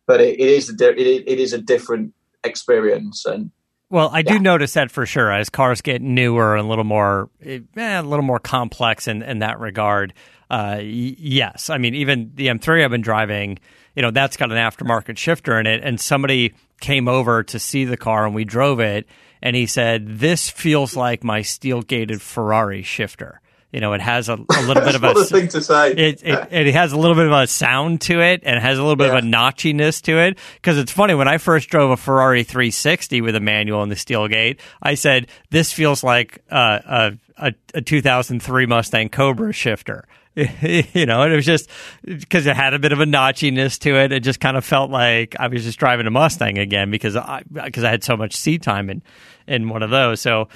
[0.06, 3.26] but it, it is a di- it, it is a different experience.
[3.26, 3.52] And
[3.89, 4.39] well, I do yeah.
[4.39, 8.26] notice that for sure as cars get newer and a little more, eh, a little
[8.26, 10.13] more complex in, in that regard.
[10.50, 13.60] Uh, y- yes, I mean even the M3 I've been driving,
[13.96, 17.86] you know, that's got an aftermarket shifter in it, and somebody came over to see
[17.86, 19.08] the car and we drove it
[19.42, 23.42] and he said this feels like my steel gated Ferrari shifter.
[23.72, 25.92] You know, it has a, a little bit of a, thing to say.
[25.92, 28.82] It, it, it, has a little bit of a sound to it and has a
[28.82, 29.18] little bit yeah.
[29.18, 30.40] of a notchiness to it.
[30.56, 33.98] Because it's funny when I first drove a Ferrari 360 with a manual and the
[33.98, 40.08] steel gate, I said this feels like uh, a, a, a 2003 Mustang Cobra shifter.
[40.36, 41.67] you know, and it was just
[42.06, 44.12] because it had a bit of a notchiness to it.
[44.12, 47.41] It just kind of felt like I was just driving a Mustang again because I
[47.52, 49.02] because I had so much seat time in
[49.47, 50.21] in one of those.
[50.21, 50.47] So,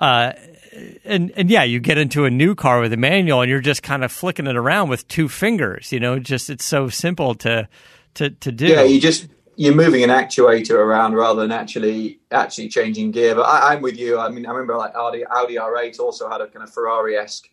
[0.00, 0.32] uh,
[1.04, 3.84] and and yeah, you get into a new car with a manual and you're just
[3.84, 5.92] kind of flicking it around with two fingers.
[5.92, 7.68] You know, just it's so simple to
[8.14, 8.66] to to do.
[8.66, 13.34] Yeah, you just you're moving an actuator around rather than actually actually changing gear.
[13.34, 14.16] But I, am with you.
[14.16, 17.50] I mean, I remember like Audi Audi R8 also had a kind of Ferrari esque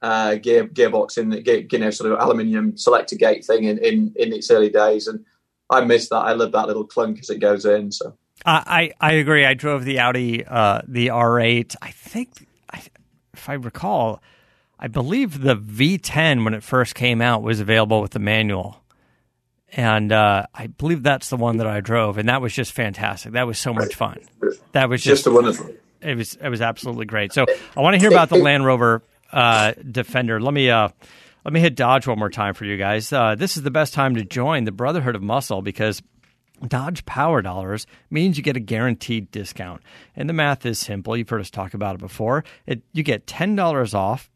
[0.00, 4.14] uh, gear gearbox in the you know sort of aluminium selector gate thing in, in
[4.14, 5.24] in its early days, and
[5.68, 6.18] I miss that.
[6.18, 7.90] I love that little clunk as it goes in.
[7.90, 9.44] So I I agree.
[9.44, 11.74] I drove the Audi uh, the R8.
[11.82, 12.46] I think
[13.34, 14.22] if I recall,
[14.78, 18.84] I believe the V10 when it first came out was available with the manual.
[19.72, 23.32] And uh, I believe that's the one that I drove, and that was just fantastic.
[23.32, 24.20] That was so much fun.
[24.72, 25.70] That was just, just a wonderful.
[26.00, 27.32] It was it was absolutely great.
[27.32, 29.02] So I want to hear about the Land Rover
[29.32, 30.40] uh, Defender.
[30.40, 30.88] Let me uh,
[31.44, 33.12] let me hit Dodge one more time for you guys.
[33.12, 36.02] Uh, this is the best time to join the Brotherhood of Muscle because
[36.66, 39.82] Dodge Power Dollars means you get a guaranteed discount.
[40.14, 41.16] And the math is simple.
[41.16, 42.44] You've heard us talk about it before.
[42.66, 44.30] It, you get $10 off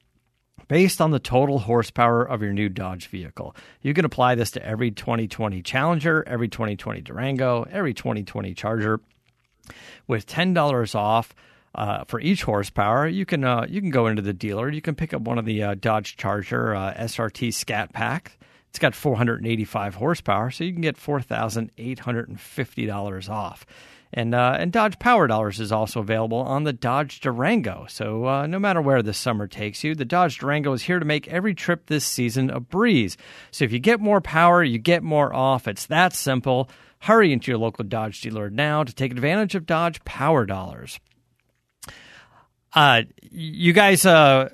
[0.69, 3.55] based on the total horsepower of your new Dodge vehicle.
[3.83, 9.01] You can apply this to every 2020 Challenger, every 2020 Durango, every 2020 Charger
[10.07, 11.35] with $10 off
[11.75, 14.71] uh, for each horsepower, you can uh, you can go into the dealer.
[14.71, 18.39] You can pick up one of the uh, Dodge Charger uh, SRT Scat Pack.
[18.71, 23.29] It's got 485 horsepower, so you can get four thousand eight hundred and fifty dollars
[23.29, 23.67] off.
[24.17, 27.87] And uh, and Dodge Power Dollars is also available on the Dodge Durango.
[27.89, 31.05] So uh, no matter where the summer takes you, the Dodge Durango is here to
[31.05, 33.17] make every trip this season a breeze.
[33.51, 35.67] So if you get more power, you get more off.
[35.67, 36.71] It's that simple.
[37.01, 41.01] Hurry into your local Dodge dealer now to take advantage of Dodge Power Dollars.
[42.73, 44.49] Uh, you guys, uh,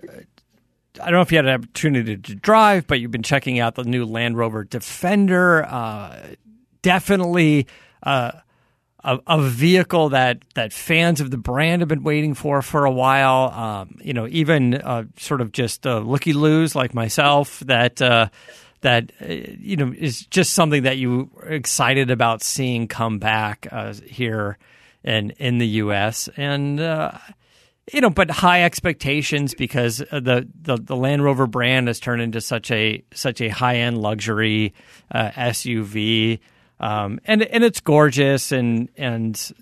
[1.03, 3.75] I don't know if you had an opportunity to drive, but you've been checking out
[3.75, 5.67] the new Land Rover Defender.
[5.67, 6.19] Uh,
[6.81, 7.67] definitely
[8.03, 8.33] uh,
[9.05, 12.91] a, a, vehicle that, that fans of the brand have been waiting for for a
[12.91, 13.51] while.
[13.51, 18.29] Um, you know, even uh, sort of just uh, looky loos like myself that uh,
[18.83, 23.67] that uh, you know is just something that you are excited about seeing come back
[23.71, 24.59] uh, here
[25.05, 26.29] in in the U.S.
[26.37, 27.13] and uh,
[27.93, 32.41] you know, but high expectations because the, the, the Land Rover brand has turned into
[32.41, 34.75] such a such a high end luxury
[35.13, 36.39] SUV,
[36.81, 39.53] um, and and it's gorgeous and and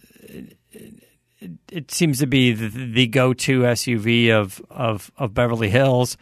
[1.70, 6.16] it, seems to be the, the go to SUV of of of Beverly Hills.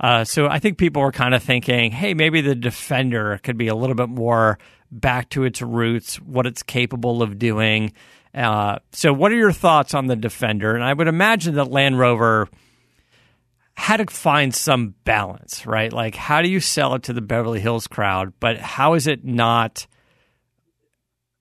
[0.00, 3.68] Uh, so I think people were kind of thinking, hey, maybe the Defender could be
[3.68, 4.58] a little bit more
[4.90, 7.92] back to its roots, what it's capable of doing.
[8.32, 10.74] Uh, so, what are your thoughts on the Defender?
[10.74, 12.48] And I would imagine that Land Rover
[13.74, 15.92] had to find some balance, right?
[15.92, 19.24] Like, how do you sell it to the Beverly Hills crowd, but how is it
[19.24, 19.86] not?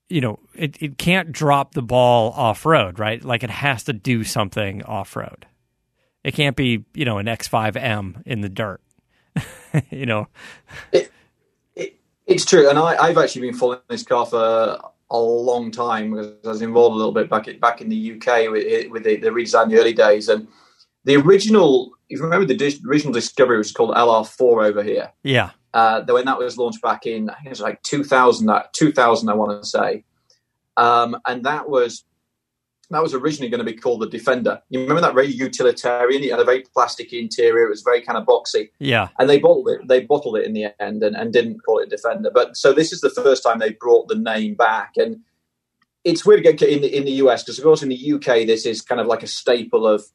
[0.09, 3.23] You know, it, it can't drop the ball off road, right?
[3.23, 5.45] Like it has to do something off road.
[6.23, 8.81] It can't be, you know, an X5M in the dirt.
[9.91, 10.27] you know,
[10.91, 11.11] it,
[11.75, 14.79] it, it's true, and I, I've actually been following this car for
[15.09, 18.51] a long time because I was involved a little bit back back in the UK
[18.51, 20.47] with, with the, the redesign the early days and
[21.07, 25.11] the original, if you remember the original Discovery was called LR4 over here.
[25.23, 25.51] Yeah.
[25.74, 29.34] Uh, when that was launched back in, I think it was like 2000, 2000 I
[29.34, 30.03] want to say.
[30.76, 32.03] Um, and that was
[32.89, 34.61] that was originally going to be called the Defender.
[34.70, 36.24] You remember that very utilitarian?
[36.24, 37.65] It had a very plastic interior.
[37.65, 38.70] It was very kind of boxy.
[38.80, 39.09] Yeah.
[39.20, 39.88] And they bottled it.
[39.88, 42.32] They bottled it in the end and, and didn't call it Defender.
[42.34, 44.93] But so this is the first time they brought the name back.
[44.95, 45.20] And
[46.05, 48.82] it's weird in the, in the US because, of course, in the UK, this is
[48.82, 50.05] kind of like a staple of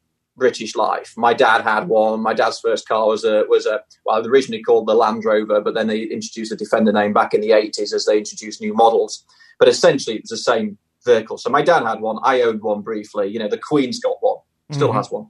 [0.42, 1.14] British life.
[1.16, 2.20] My dad had one.
[2.20, 5.74] My dad's first car was a was a well, originally called the Land Rover, but
[5.74, 9.24] then they introduced the Defender name back in the eighties as they introduced new models.
[9.60, 11.38] But essentially, it was the same vehicle.
[11.38, 12.18] So my dad had one.
[12.24, 13.28] I owned one briefly.
[13.28, 14.38] You know, the Queen's got one,
[14.72, 14.96] still mm-hmm.
[14.96, 15.28] has one.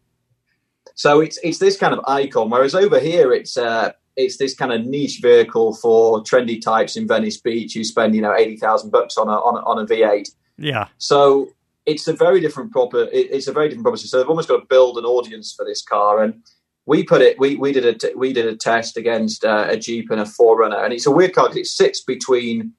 [0.94, 2.48] So it's it's this kind of icon.
[2.48, 7.06] Whereas over here, it's uh, it's this kind of niche vehicle for trendy types in
[7.06, 9.86] Venice Beach who spend you know eighty thousand bucks on a on a, on a
[9.86, 10.30] V8.
[10.56, 10.88] Yeah.
[10.96, 11.50] So
[11.86, 13.08] it's a very different proper.
[13.12, 14.08] it's a very different proposition.
[14.08, 16.42] So they've almost got to build an audience for this car and.
[16.84, 17.38] We put it.
[17.38, 20.24] We, we did a t- we did a test against uh, a Jeep and a
[20.24, 22.72] 4Runner, and it's a weird car because it sits between,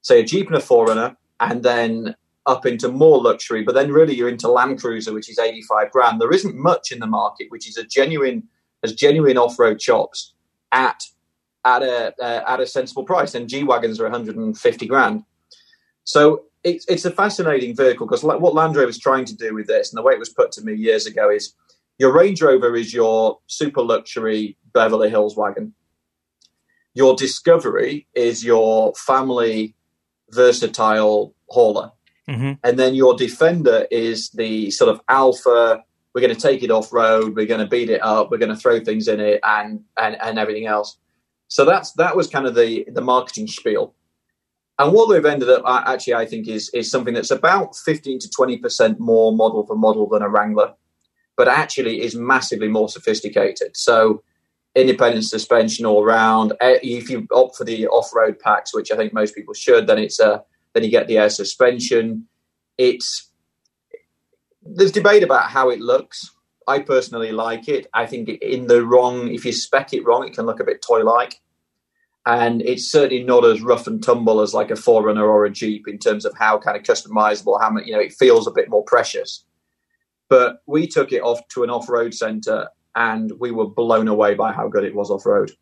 [0.00, 2.14] say, a Jeep and a 4Runner, and then
[2.48, 6.20] up into more luxury, but then really you're into Land Cruiser, which is 85 grand.
[6.20, 8.42] There isn't much in the market, which is a genuine,
[8.82, 10.32] as genuine off-road chops
[10.72, 11.02] at
[11.64, 13.34] at a uh, at a sensible price.
[13.34, 15.24] And G wagons are 150 grand.
[16.04, 19.54] So it's it's a fascinating vehicle because like what Land Rover is trying to do
[19.54, 21.54] with this, and the way it was put to me years ago is
[21.98, 25.74] your Range Rover is your super luxury Beverly Hills wagon.
[26.94, 29.74] Your Discovery is your family
[30.30, 31.92] versatile hauler.
[32.28, 32.52] Mm-hmm.
[32.62, 35.82] And then your defender is the sort of alpha.
[36.14, 37.34] We're going to take it off road.
[37.34, 38.30] We're going to beat it up.
[38.30, 40.98] We're going to throw things in it and, and, and everything else.
[41.48, 43.94] So that's that was kind of the the marketing spiel.
[44.78, 48.30] And what they've ended up actually, I think, is is something that's about fifteen to
[48.30, 50.74] twenty percent more model for model than a Wrangler,
[51.36, 53.76] but actually is massively more sophisticated.
[53.76, 54.22] So
[54.74, 56.52] independent suspension all round.
[56.60, 59.86] Eh, if you opt for the off road packs, which I think most people should,
[59.86, 62.28] then it's a then you get the air suspension.
[62.76, 63.30] It's
[64.62, 66.30] there's debate about how it looks.
[66.68, 67.86] I personally like it.
[67.94, 70.82] I think in the wrong, if you spec it wrong, it can look a bit
[70.86, 71.40] toy-like,
[72.28, 75.88] and it's certainly not as rough and tumble as like a 4Runner or a Jeep
[75.88, 77.58] in terms of how kind of customizable.
[77.58, 79.46] How much you know, it feels a bit more precious.
[80.28, 84.52] But we took it off to an off-road center, and we were blown away by
[84.52, 85.52] how good it was off-road.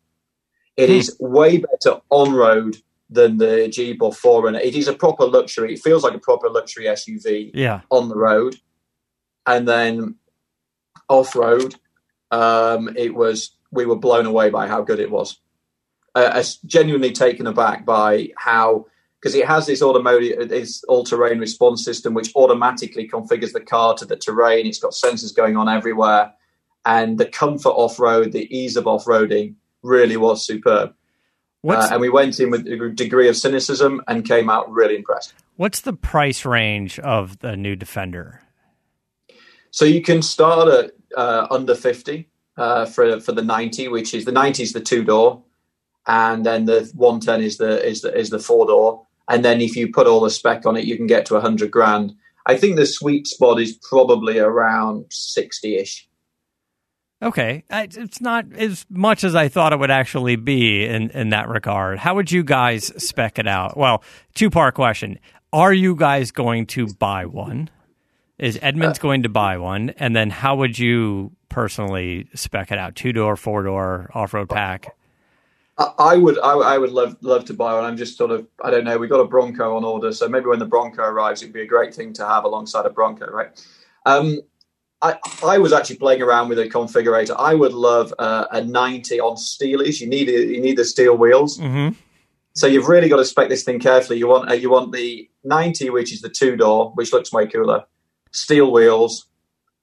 [0.75, 0.97] It mm.
[0.97, 2.75] is way better on road
[3.09, 4.59] than the Jeep or 4Runner.
[4.59, 5.75] It is a proper luxury.
[5.75, 7.79] It feels like a proper luxury SUV yeah.
[7.91, 8.57] on the road.
[9.45, 10.15] And then
[11.07, 11.75] off road,
[12.31, 15.39] um, it was we were blown away by how good it was.
[16.17, 18.87] Uh, genuinely taken aback by how
[19.19, 24.03] because it has this automotive, this all-terrain response system which automatically configures the car to
[24.03, 24.65] the terrain.
[24.65, 26.33] It's got sensors going on everywhere,
[26.85, 29.53] and the comfort off-road, the ease of off-roading,
[29.83, 30.95] really was superb.
[31.67, 35.35] Uh, and we went in with a degree of cynicism and came out really impressed.
[35.55, 38.41] What's the price range of the new Defender?
[39.69, 44.25] So you can start at uh, under 50 uh, for for the 90, which is
[44.25, 45.43] the 90 is the two door,
[46.07, 49.05] and then the 110 is the is the is the four door.
[49.29, 51.69] And then if you put all the spec on it, you can get to 100
[51.69, 52.15] grand.
[52.45, 56.07] I think the sweet spot is probably around 60 ish.
[57.21, 61.49] Okay, it's not as much as I thought it would actually be in in that
[61.49, 61.97] regard.
[61.97, 63.75] How would you guys spec it out?
[63.75, 64.03] Well,
[64.35, 65.19] two part question:
[65.51, 67.69] Are you guys going to buy one?
[68.37, 69.89] Is Edmunds uh, going to buy one?
[69.97, 72.93] And then how would you personally spec it out?
[72.95, 74.95] Two door, four door, off road pack.
[75.79, 77.83] I would, I, I, would love love to buy one.
[77.83, 78.97] I'm just sort of, I don't know.
[78.97, 81.67] We got a Bronco on order, so maybe when the Bronco arrives, it'd be a
[81.67, 83.49] great thing to have alongside a Bronco, right?
[84.05, 84.41] Um,
[85.03, 87.35] I, I was actually playing around with a configurator.
[87.37, 90.01] I would love uh, a 90 on steelies.
[90.01, 91.59] You need you need the steel wheels.
[91.59, 91.89] Mm-hmm.
[92.53, 94.17] So you've really got to spec this thing carefully.
[94.17, 97.45] You want uh, you want the 90, which is the two door, which looks way
[97.45, 97.85] cooler.
[98.31, 99.27] Steel wheels,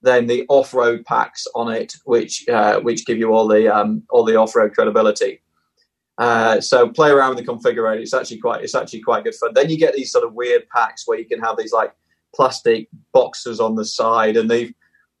[0.01, 4.03] then the off road packs on it, which uh, which give you all the um,
[4.09, 5.41] all the off road credibility.
[6.17, 8.01] Uh, so play around with the configurator.
[8.01, 9.51] It's actually quite it's actually quite good fun.
[9.53, 11.93] Then you get these sort of weird packs where you can have these like
[12.33, 14.73] plastic boxes on the side, and they've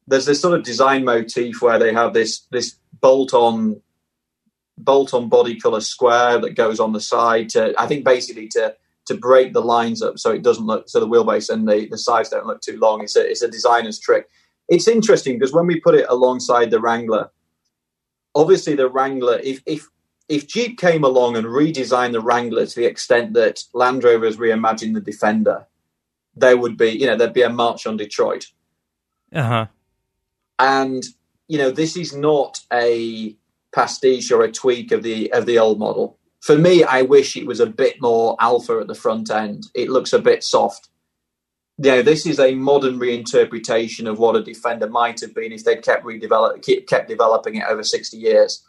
[0.07, 3.81] there's this sort of design motif where they have this this bolt on
[4.77, 8.75] bolt on body color square that goes on the side to I think basically to
[9.07, 11.97] to break the lines up so it doesn't look so the wheelbase and the, the
[11.97, 13.03] sides don't look too long.
[13.03, 14.27] It's a it's a designer's trick.
[14.67, 17.29] It's interesting because when we put it alongside the Wrangler,
[18.33, 19.87] obviously the Wrangler, if if
[20.27, 24.37] if Jeep came along and redesigned the Wrangler to the extent that Land Rover has
[24.37, 25.67] reimagined the Defender,
[26.35, 28.47] there would be, you know, there'd be a march on Detroit.
[29.33, 29.65] Uh huh.
[30.59, 31.03] And
[31.47, 33.35] you know, this is not a
[33.73, 36.17] pastiche or a tweak of the of the old model.
[36.41, 39.65] For me, I wish it was a bit more alpha at the front end.
[39.73, 40.89] It looks a bit soft.
[41.77, 45.65] You know, this is a modern reinterpretation of what a defender might have been if
[45.65, 48.63] they'd kept redevelop kept developing it over sixty years.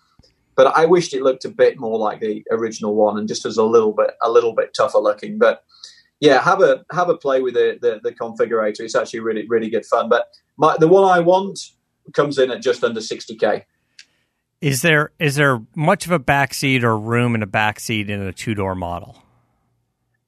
[0.56, 3.58] But I wished it looked a bit more like the original one and just was
[3.58, 5.38] a little bit a little bit tougher looking.
[5.38, 5.62] But
[6.20, 8.80] yeah, have a have a play with the, the, the configurator.
[8.80, 10.08] It's actually really really good fun.
[10.08, 11.60] But my, the one I want
[12.14, 13.66] comes in at just under sixty k.
[14.60, 18.32] Is there is there much of a backseat or room in a backseat in a
[18.32, 19.22] two door model?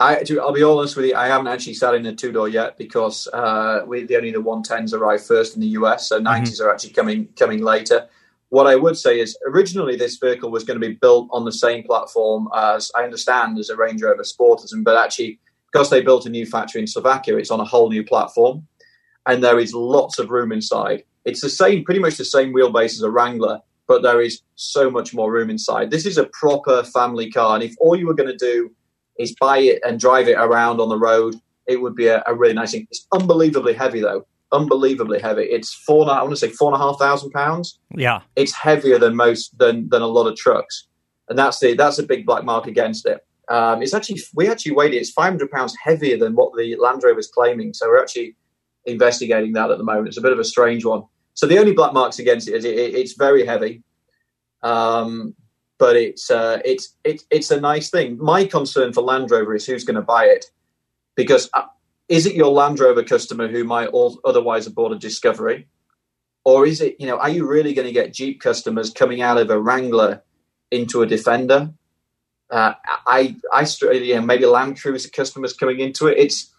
[0.00, 2.78] I, will be honest with you, I haven't actually sat in a two door yet
[2.78, 6.42] because uh, we, the only the one tens arrived first in the US, so 90s
[6.42, 6.64] mm-hmm.
[6.64, 8.08] are actually coming coming later.
[8.50, 11.52] What I would say is originally this vehicle was going to be built on the
[11.52, 15.38] same platform as I understand as a Range Rover Sportism, but actually
[15.70, 18.66] because they built a new factory in Slovakia, it's on a whole new platform,
[19.26, 21.04] and there is lots of room inside.
[21.26, 24.90] It's the same, pretty much the same wheelbase as a Wrangler, but there is so
[24.90, 25.90] much more room inside.
[25.90, 28.70] This is a proper family car, and if all you were going to do
[29.18, 31.34] is buy it and drive it around on the road,
[31.66, 32.86] it would be a, a really nice thing.
[32.90, 35.42] It's unbelievably heavy though unbelievably heavy.
[35.42, 36.10] It's four.
[36.10, 37.78] I want to say four and a half thousand pounds.
[37.94, 40.86] Yeah, it's heavier than most than than a lot of trucks,
[41.28, 43.24] and that's the that's a big black mark against it.
[43.48, 44.98] Um, it's actually we actually weighed it.
[44.98, 47.74] It's five hundred pounds heavier than what the Land Rover is claiming.
[47.74, 48.36] So we're actually
[48.84, 50.08] investigating that at the moment.
[50.08, 51.02] It's a bit of a strange one.
[51.34, 53.82] So the only black marks against it is it, it, it's very heavy,
[54.62, 55.34] um,
[55.78, 58.18] but it's uh, it's it, it's a nice thing.
[58.18, 60.46] My concern for Land Rover is who's going to buy it,
[61.14, 61.62] because uh,
[62.08, 65.68] is it your Land Rover customer who might all, otherwise have bought a Discovery?
[66.44, 69.38] Or is it, you know, are you really going to get Jeep customers coming out
[69.38, 70.22] of a Wrangler
[70.70, 71.72] into a Defender?
[72.50, 72.72] Uh,
[73.06, 76.16] I, I, you know, maybe Land Cruiser customers coming into it.
[76.16, 76.50] It's,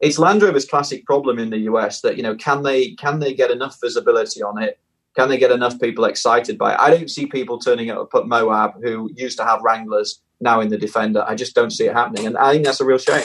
[0.00, 3.32] it's Land Rover's classic problem in the US that you know can they can they
[3.34, 4.78] get enough visibility on it?
[5.16, 6.80] Can they get enough people excited by it?
[6.80, 10.68] I don't see people turning up at Moab who used to have Wranglers now in
[10.68, 11.24] the Defender.
[11.26, 13.24] I just don't see it happening, and I think that's a real shame.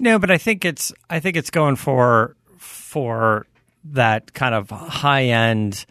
[0.00, 3.46] No, but I think it's I think it's going for for
[3.84, 5.84] that kind of high end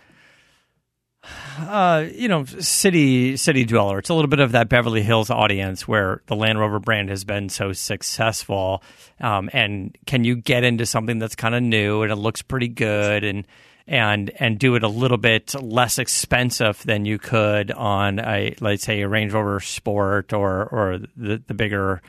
[1.60, 3.99] uh, you know, city city dweller.
[3.99, 7.24] It's a little bit of that Beverly Hills audience where the Land Rover brand has
[7.24, 8.82] been so successful.
[9.20, 12.70] Um, and can you get into something that's kind of new and it looks pretty
[12.70, 13.45] good and
[13.88, 18.84] and and do it a little bit less expensive than you could on a let's
[18.84, 22.02] say a Range Rover Sport or or the the bigger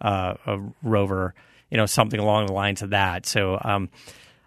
[0.00, 0.34] uh,
[0.82, 1.34] Rover,
[1.70, 3.26] you know, something along the lines of that.
[3.26, 3.58] So.
[3.62, 3.90] Um,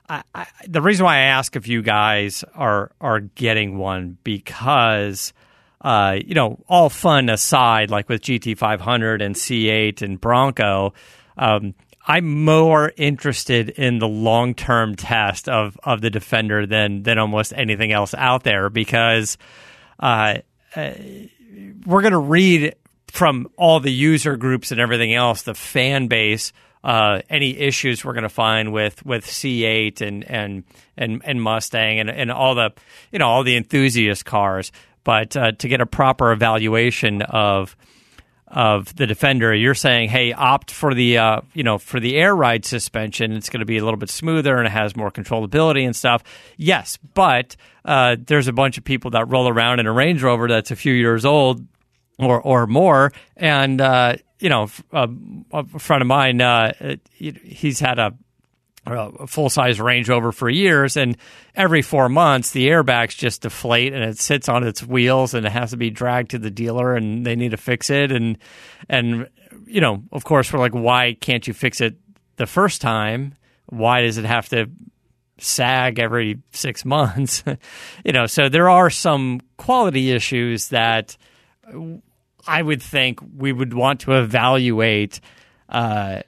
[0.09, 5.31] I, I, the reason why I ask if you guys are are getting one because
[5.79, 10.93] uh, you know all fun aside, like with GT500 and C8 and Bronco,
[11.37, 11.75] um,
[12.07, 17.53] I'm more interested in the long term test of of the Defender than than almost
[17.55, 19.37] anything else out there because
[19.99, 20.39] uh,
[20.75, 20.91] uh,
[21.85, 22.75] we're going to read
[23.11, 26.53] from all the user groups and everything else, the fan base
[26.83, 30.63] uh, any issues we're going to find with with C8 and and
[30.97, 32.71] and, and Mustang and, and all the
[33.11, 34.71] you know all the enthusiast cars.
[35.03, 37.75] But uh, to get a proper evaluation of
[38.47, 42.35] of the Defender, you're saying, hey, opt for the uh, you know for the air
[42.35, 43.33] ride suspension.
[43.33, 46.23] It's going to be a little bit smoother and it has more controllability and stuff.
[46.57, 47.55] Yes, but
[47.85, 50.75] uh, there's a bunch of people that roll around in a Range Rover that's a
[50.75, 51.65] few years old
[52.21, 55.07] or or more, and uh, you know, a,
[55.53, 58.17] a, friend of mine, uh, he's had a,
[58.87, 61.15] a full size Range Rover for years, and
[61.55, 65.51] every four months the airbags just deflate and it sits on its wheels and it
[65.51, 68.11] has to be dragged to the dealer and they need to fix it.
[68.11, 68.39] And
[68.89, 69.29] and
[69.67, 71.95] you know, of course, we're like, why can't you fix it
[72.37, 73.35] the first time?
[73.67, 74.71] Why does it have to
[75.37, 77.43] sag every six months?
[78.03, 81.15] you know, so there are some quality issues that
[82.47, 85.19] I would think we would want to evaluate
[85.69, 86.21] uh,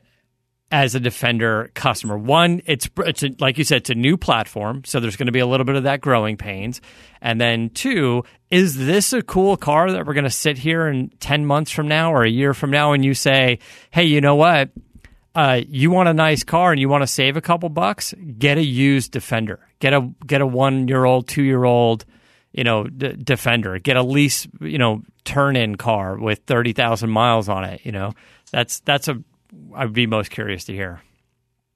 [0.71, 2.17] as a defender customer.
[2.17, 5.31] One, it's it's a, like you said, it's a new platform, so there's going to
[5.31, 6.81] be a little bit of that growing pains.
[7.21, 11.09] And then two, is this a cool car that we're going to sit here in
[11.19, 13.59] ten months from now or a year from now, and you say,
[13.91, 14.71] hey, you know what?
[15.35, 18.13] Uh, you want a nice car and you want to save a couple bucks?
[18.37, 19.59] Get a used Defender.
[19.79, 22.05] Get a get a one year old, two year old
[22.53, 27.49] you know, d- defender, get a lease, you know, turn in car with 30,000 miles
[27.49, 28.13] on it, you know.
[28.51, 29.21] That's that's a
[29.75, 31.01] I'd be most curious to hear.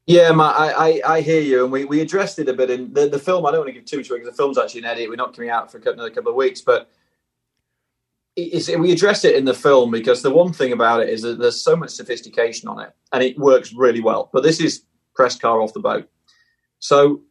[0.05, 2.93] Yeah, Matt, I, I, I, hear you, and we, we addressed it a bit in
[2.93, 3.45] the, the film.
[3.45, 5.09] I don't want to give too much away because the film's actually an edit.
[5.09, 6.89] We're not coming out for another couple of weeks, but
[8.37, 11.61] we addressed it in the film because the one thing about it is that there's
[11.61, 14.29] so much sophistication on it, and it works really well.
[14.31, 16.07] But this is press car off the boat,
[16.79, 17.21] so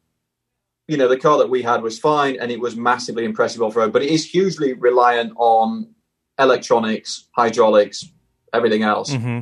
[0.88, 3.76] you know, the car that we had was fine and it was massively impressive off
[3.76, 5.94] road, but it is hugely reliant on
[6.38, 8.04] electronics, hydraulics,
[8.52, 9.12] everything else.
[9.12, 9.40] Mm-hmm.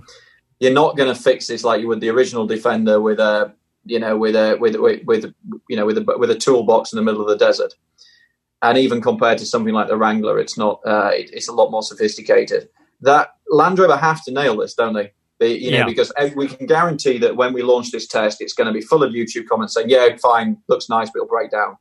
[0.61, 3.53] You're not going to fix this like you would the original Defender with a,
[3.84, 5.34] you know, with a with with, with
[5.68, 7.74] you know with a with a toolbox in the middle of the desert.
[8.62, 10.80] And even compared to something like the Wrangler, it's not.
[10.86, 12.70] Uh, it, it's a lot more sophisticated.
[13.03, 15.12] That Land Rover have to nail this, don't they?
[15.45, 15.84] They, you know, Yeah.
[15.92, 19.03] because we can guarantee that when we launch this test, it's going to be full
[19.03, 21.76] of YouTube comments saying, "Yeah, fine, looks nice, but it'll break down."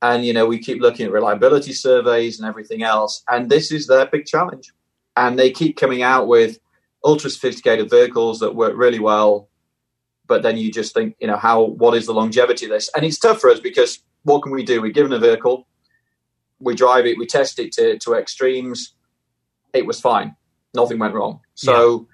[0.00, 3.86] And you know, we keep looking at reliability surveys and everything else, and this is
[3.88, 4.72] their big challenge.
[5.16, 6.58] And they keep coming out with
[7.04, 9.48] ultra sophisticated vehicles that work really well,
[10.28, 12.88] but then you just think, you know, how what is the longevity of this?
[12.94, 14.80] And it's tough for us because what can we do?
[14.80, 15.66] We're given a vehicle,
[16.60, 18.94] we drive it, we test it to, to extremes.
[19.72, 20.36] It was fine,
[20.74, 21.40] nothing went wrong.
[21.54, 22.06] So,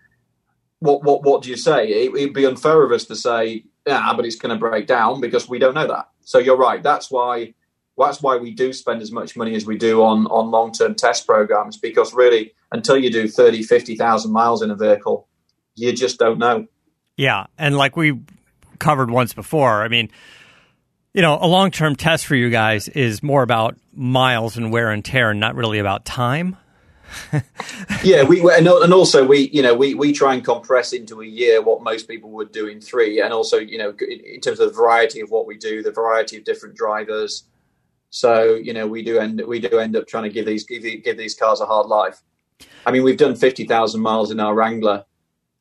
[0.81, 1.89] what what what do you say?
[1.89, 5.21] It, it'd be unfair of us to say, yeah, but it's going to break down
[5.21, 6.09] because we don't know that.
[6.23, 6.83] So you're right.
[6.83, 7.55] That's why
[7.97, 10.95] that's why we do spend as much money as we do on on long term
[10.95, 15.27] test programs because really until you do 30 50,000 miles in a vehicle
[15.75, 16.69] you just don't know
[17.19, 18.21] Yeah, and like we
[18.79, 20.09] covered once before, I mean,
[21.13, 24.91] you know, a long term test for you guys is more about miles and wear
[24.91, 26.57] and tear, and not really about time.
[28.03, 31.27] Yeah we and, and also we you know we we try and compress into a
[31.27, 34.61] year what most people would do in 3 and also you know in in terms
[34.61, 37.45] of the variety of what we do the variety of different drivers.
[38.11, 40.83] So you know we do end we do end up trying to give these give,
[40.83, 42.23] give these cars a hard life.
[42.87, 45.05] I mean we've done 50,000 miles in our Wrangler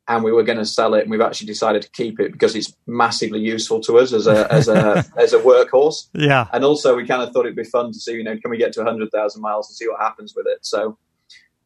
[0.08, 2.56] and we were going to sell it and we've actually decided to keep it because
[2.56, 6.08] it's massively useful to us as a as a as a workhorse.
[6.14, 8.50] Yeah, and also we kind of thought it'd be fun to see you know can
[8.50, 10.66] we get to 100,000 miles and see what happens with it?
[10.66, 10.98] So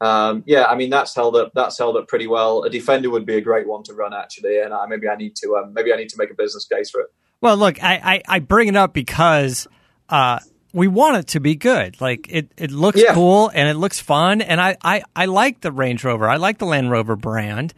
[0.02, 3.26] um, yeah I mean that's held up that's held up pretty well a defender would
[3.26, 5.93] be a great one to run actually and I, maybe I need to um, maybe
[5.93, 7.08] I need to make a business case for it
[7.41, 7.93] Well, look, I,
[8.28, 9.68] I, I bring it up because
[10.10, 10.39] uh,
[10.74, 11.99] we want it to be good.
[12.02, 13.14] Like it, it looks Yeah.
[13.14, 16.30] cool and it looks fun, and I, I, I like the Range Rover.
[16.30, 17.74] I like the Land Rover brand,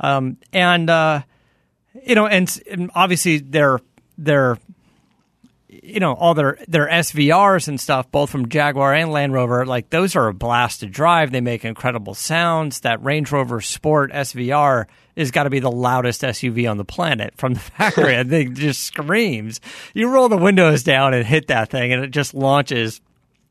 [0.00, 1.22] um, and uh,
[2.06, 3.80] you know, and, and obviously they're
[4.16, 4.58] they're
[5.88, 9.64] you know all their their SVRs and stuff, both from Jaguar and Land Rover.
[9.64, 11.30] Like those are a blast to drive.
[11.30, 12.80] They make incredible sounds.
[12.80, 14.86] That Range Rover Sport SVR
[15.16, 18.14] has got to be the loudest SUV on the planet from the factory.
[18.14, 19.60] and it just screams.
[19.94, 23.00] You roll the windows down and hit that thing, and it just launches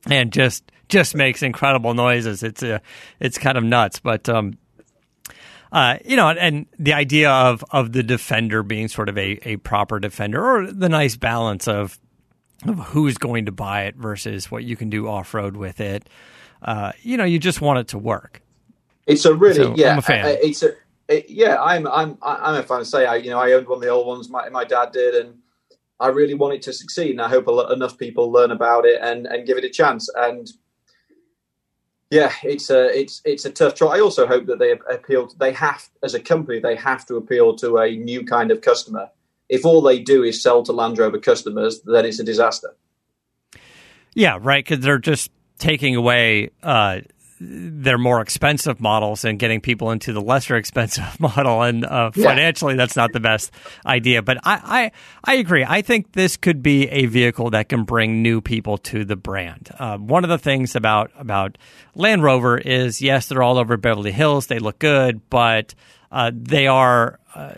[0.10, 2.44] and just just makes incredible noises.
[2.44, 2.82] It's a
[3.20, 4.58] it's kind of nuts, but um,
[5.72, 9.58] uh, you know, and the idea of of the defender being sort of a, a
[9.58, 12.00] proper defender, or the nice balance of
[12.66, 16.10] of who's going to buy it versus what you can do off road with it.
[16.62, 18.42] Uh, you know, you just want it to work.
[19.06, 20.26] it's a really So, yeah I'm a fan.
[20.26, 20.72] uh, it's a
[21.08, 23.82] it, yeah I'm I'm I'm a fan say I you know I owned one of
[23.82, 25.36] the old ones my my dad did and
[26.00, 29.28] I really want it to succeed and I hope enough people learn about it and
[29.28, 30.52] and give it a chance and
[32.10, 33.98] yeah, it's a it's it's a tough try.
[33.98, 35.28] I also hope that they appeal.
[35.28, 38.62] To, They have, as a company, they have to appeal to a new kind of
[38.62, 39.10] customer.
[39.50, 42.76] If all they do is sell to Land Rover customers, then it's a disaster.
[44.14, 44.64] Yeah, right.
[44.66, 47.02] Because they're just taking away uh,
[47.40, 51.62] their more expensive models and getting people into the lesser expensive model.
[51.62, 52.30] And uh, Yeah.
[52.30, 53.52] financially, that's not the best
[53.86, 54.22] idea.
[54.24, 54.92] But I,
[55.24, 55.64] I, I agree.
[55.68, 59.70] I think this could be a vehicle that can bring new people to the brand.
[59.78, 61.58] Uh, one of the things about about
[61.96, 64.48] Land Rover is yes, they're all over Beverly Hills.
[64.48, 65.76] They look good, but
[66.12, 67.54] uh, they are uh,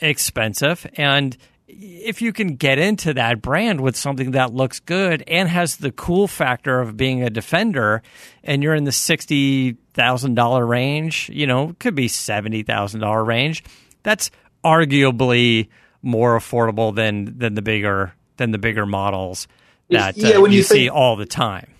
[0.00, 1.36] expensive and
[1.72, 5.92] if you can get into that brand with something that looks good and has the
[5.92, 8.02] cool factor of being a defender
[8.42, 13.62] and you're in the $60,000 range, you know, could be $70,000 range,
[14.02, 14.30] that's
[14.64, 15.68] arguably
[16.02, 19.46] more affordable than than the bigger than the bigger models
[19.90, 21.70] that Yeah, uh, when you, you see all the time.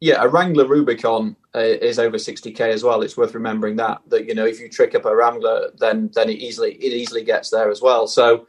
[0.00, 3.00] Yeah, a Wrangler Rubicon uh, is over 60k as well.
[3.02, 6.28] It's worth remembering that that you know if you trick up a Wrangler, then then
[6.28, 8.06] it easily it easily gets there as well.
[8.06, 8.46] So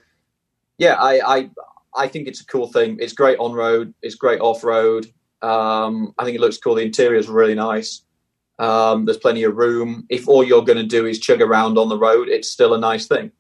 [0.78, 1.50] yeah, I I,
[1.96, 2.98] I think it's a cool thing.
[3.00, 3.94] It's great on road.
[4.02, 5.06] It's great off road.
[5.42, 6.76] Um, I think it looks cool.
[6.76, 8.02] The interior is really nice.
[8.58, 10.06] Um, there's plenty of room.
[10.10, 12.80] If all you're going to do is chug around on the road, it's still a
[12.80, 13.32] nice thing.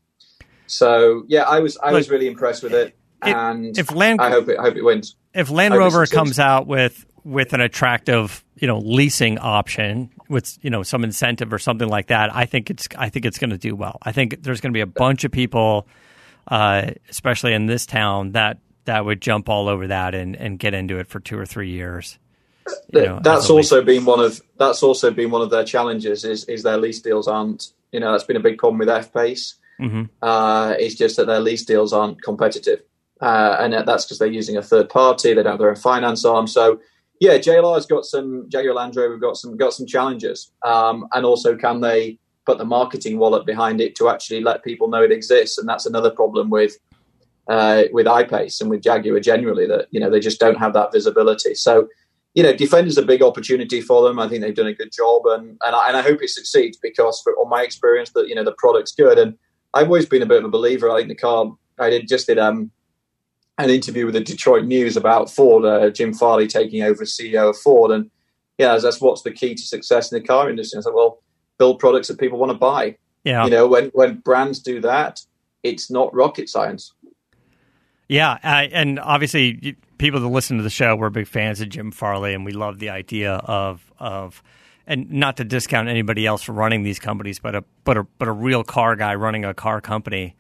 [0.68, 4.30] So yeah, I was I was really impressed with it, if- and if Land- I
[4.30, 5.16] hope it I hope it wins.
[5.34, 10.58] if Land it Rover comes out with with an attractive, you know, leasing option with
[10.62, 13.50] you know some incentive or something like that, I think it's I think it's going
[13.50, 13.98] to do well.
[14.04, 15.88] I think there's going to be a bunch of people,
[16.48, 20.74] uh, especially in this town, that that would jump all over that and and get
[20.74, 22.18] into it for two or three years.
[22.94, 25.50] You know, that's as a lease- also been one of that's also been one of
[25.50, 28.80] their challenges is is their lease deals aren't you know that's been a big problem
[28.80, 29.56] with F Pace.
[29.82, 30.10] Mhm.
[30.22, 32.82] Uh, it's just that their lease deals aren't competitive.
[33.22, 35.30] uh, and that's because they're using a third party.
[35.34, 36.48] They don't have their own finance arm.
[36.48, 36.80] So,
[37.20, 39.14] yeah, JLR's got some Jaguar Land Rover.
[39.14, 43.46] We've got some got some challenges, um, and also can they put the marketing wallet
[43.46, 45.58] behind it to actually let people know it exists?
[45.58, 46.78] And that's another problem with
[47.48, 50.92] uh, with I-Pace and with Jaguar generally that you know they just don't have that
[50.92, 51.56] visibility.
[51.56, 51.88] So
[52.36, 54.20] you know, defender's a big opportunity for them.
[54.20, 56.78] I think they've done a good job, and and I, and I hope it succeeds
[56.78, 59.18] because, for, on my experience, that you know the product's good.
[59.18, 59.38] And
[59.74, 60.92] I've always been a bit of a believer.
[60.92, 61.56] I think the car.
[61.80, 62.72] I did just did um,
[63.58, 67.50] an interview with the Detroit News about Ford, uh, Jim Farley taking over as CEO
[67.50, 68.10] of Ford, and
[68.58, 70.78] yeah, that's what's the key to success in the car industry.
[70.78, 71.22] I said, well,
[71.58, 72.98] build products that people want to buy.
[73.24, 75.22] Yeah, you know, when when brands do that,
[75.64, 76.94] it's not rocket science.
[78.08, 81.92] Yeah, uh, and obviously, people that listen to the show, we're big fans of Jim
[81.92, 84.44] Farley, and we love the idea of of
[84.88, 88.28] and not to discount anybody else for running these companies, but a but a but
[88.28, 90.36] a real car guy running a car company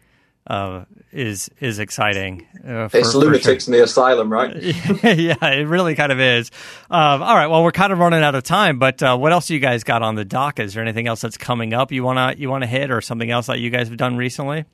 [0.48, 2.48] uh, is is exciting.
[2.64, 3.74] Uh, for, it's lunatics sure.
[3.74, 4.56] in the asylum, right?
[5.04, 6.52] yeah, it really kind of is.
[6.89, 9.50] Um, all right, well, we're kind of running out of time, but uh, what else
[9.50, 10.60] you guys got on the dock?
[10.60, 13.48] Is there anything else that's coming up you wanna you wanna hit, or something else
[13.48, 14.66] that you guys have done recently?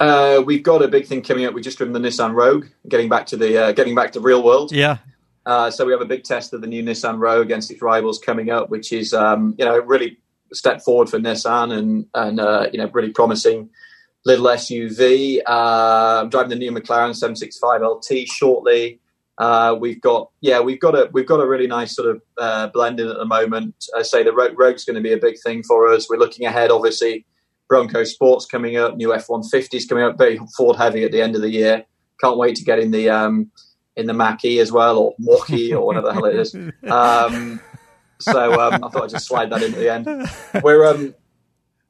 [0.00, 1.54] Uh, we've got a big thing coming up.
[1.54, 4.42] We just driven the Nissan Rogue, getting back to the uh, getting back to real
[4.42, 4.72] world.
[4.72, 4.98] Yeah.
[5.44, 8.18] Uh, so we have a big test of the new Nissan Rogue against its rivals
[8.18, 10.18] coming up, which is um, you know really
[10.52, 13.70] step forward for Nissan and and uh, you know really promising
[14.24, 15.40] little SUV.
[15.46, 19.00] Uh, I'm driving the new McLaren 765 LT shortly.
[19.38, 22.66] Uh, we've got yeah we've got a we've got a really nice sort of uh,
[22.68, 23.74] blending at the moment.
[23.96, 26.08] I say the Rogue's going to be a big thing for us.
[26.08, 27.24] We're looking ahead, obviously
[27.68, 31.22] Bronco Sports coming up, new F one fifties coming up, very Ford heavy at the
[31.22, 31.84] end of the year.
[32.20, 33.50] Can't wait to get in the um,
[33.96, 35.14] in the Mach E as well, or
[35.48, 36.54] E, or whatever the hell it is.
[36.90, 37.60] Um,
[38.20, 40.62] so um, I thought I'd just slide that in at the end.
[40.62, 41.14] We're um,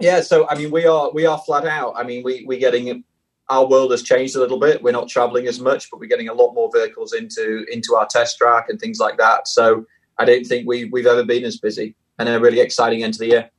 [0.03, 1.95] yeah, so I mean we are we are flat out.
[1.97, 3.05] I mean we we're getting
[3.49, 4.83] our world has changed a little bit.
[4.83, 8.07] We're not traveling as much, but we're getting a lot more vehicles into into our
[8.07, 9.49] test track and things like that.
[9.49, 9.87] So
[10.19, 13.19] I don't think we we've ever been as busy and a really exciting end to
[13.21, 13.51] the year.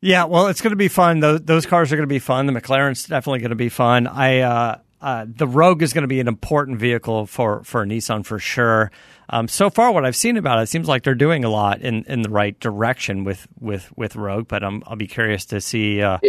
[0.00, 1.20] Yeah, well, it's going to be fun.
[1.20, 2.44] Those, those cars are going to be fun.
[2.44, 4.06] The McLaren's definitely going to be fun.
[4.06, 8.24] I uh, uh, the Rogue is going to be an important vehicle for for Nissan
[8.24, 8.90] for sure.
[9.28, 11.82] Um, so far, what I've seen about it, it seems like they're doing a lot
[11.82, 14.48] in, in the right direction with with with Rogue.
[14.48, 16.20] But I'm, I'll be curious to see uh,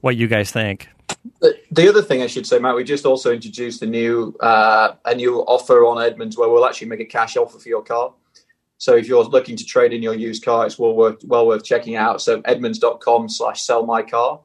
[0.00, 0.88] what you guys think.
[1.72, 5.14] The, other thing I should say, Matt, we just also introduced a new uh, a
[5.16, 8.14] new offer on Edmunds where we'll actually make a cash offer for your car.
[8.78, 11.64] So if you're looking to trade in your used car, it's well worth well worth
[11.64, 12.22] checking out.
[12.22, 14.40] So edmunds.com slash sell my car.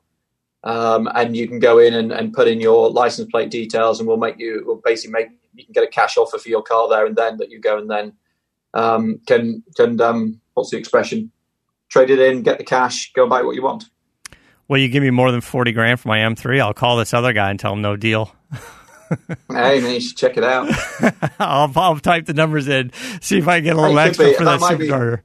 [0.65, 4.07] Um, and you can go in and, and, put in your license plate details and
[4.07, 6.89] we'll make you we'll basically make you can get a cash offer for your car
[6.89, 8.13] there and then that you go and then
[8.73, 11.31] um, can can um, what's the expression
[11.89, 13.85] trade it in get the cash go and buy what you want
[14.67, 17.31] well you give me more than 40 grand for my m3 i'll call this other
[17.31, 18.33] guy and tell him no deal
[19.49, 20.69] hey man, you should check it out.
[21.39, 22.91] I'll, I'll type the numbers in,
[23.21, 25.21] see if I can get a little extra be, for that, that supercharger.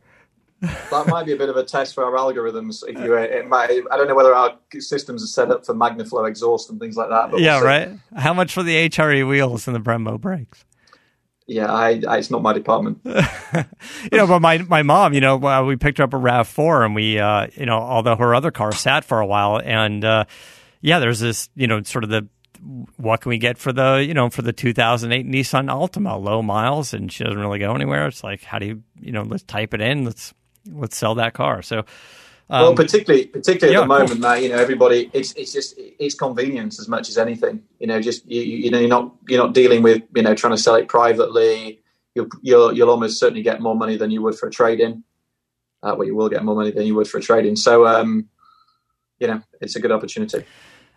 [0.60, 2.82] That might be a bit of a test for our algorithms.
[2.86, 6.28] If you, it might, I don't know whether our systems are set up for Magnaflow
[6.28, 7.38] exhaust and things like that.
[7.38, 7.90] yeah, we'll right.
[8.14, 10.64] How much for the HRE wheels and the Brembo brakes?
[11.46, 13.00] Yeah, I, I, it's not my department.
[13.04, 13.14] you
[14.12, 17.18] know, but my my mom, you know, we picked her up a RAV4, and we,
[17.18, 20.26] uh, you know, although her other car sat for a while, and uh,
[20.80, 22.28] yeah, there's this, you know, sort of the
[22.98, 26.92] what can we get for the you know for the 2008 Nissan Altima low miles
[26.92, 29.72] and she doesn't really go anywhere it's like how do you you know let's type
[29.72, 30.34] it in let's
[30.66, 31.62] let's sell that car.
[31.62, 31.78] So
[32.50, 35.74] um, well particularly particularly at yeah, the moment that you know everybody it's it's just
[35.76, 37.62] it's convenience as much as anything.
[37.78, 40.54] You know just you, you know you're not you're not dealing with you know trying
[40.54, 41.80] to sell it privately.
[42.14, 45.04] You'll you'll, you'll almost certainly get more money than you would for a trade in
[45.82, 47.86] uh, well you will get more money than you would for a trade in so
[47.86, 48.28] um
[49.20, 50.44] you know it's a good opportunity.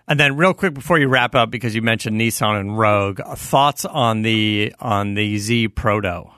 [0.07, 3.85] And then, real quick before you wrap up, because you mentioned Nissan and Rogue, thoughts
[3.85, 6.29] on the on the Z Proto?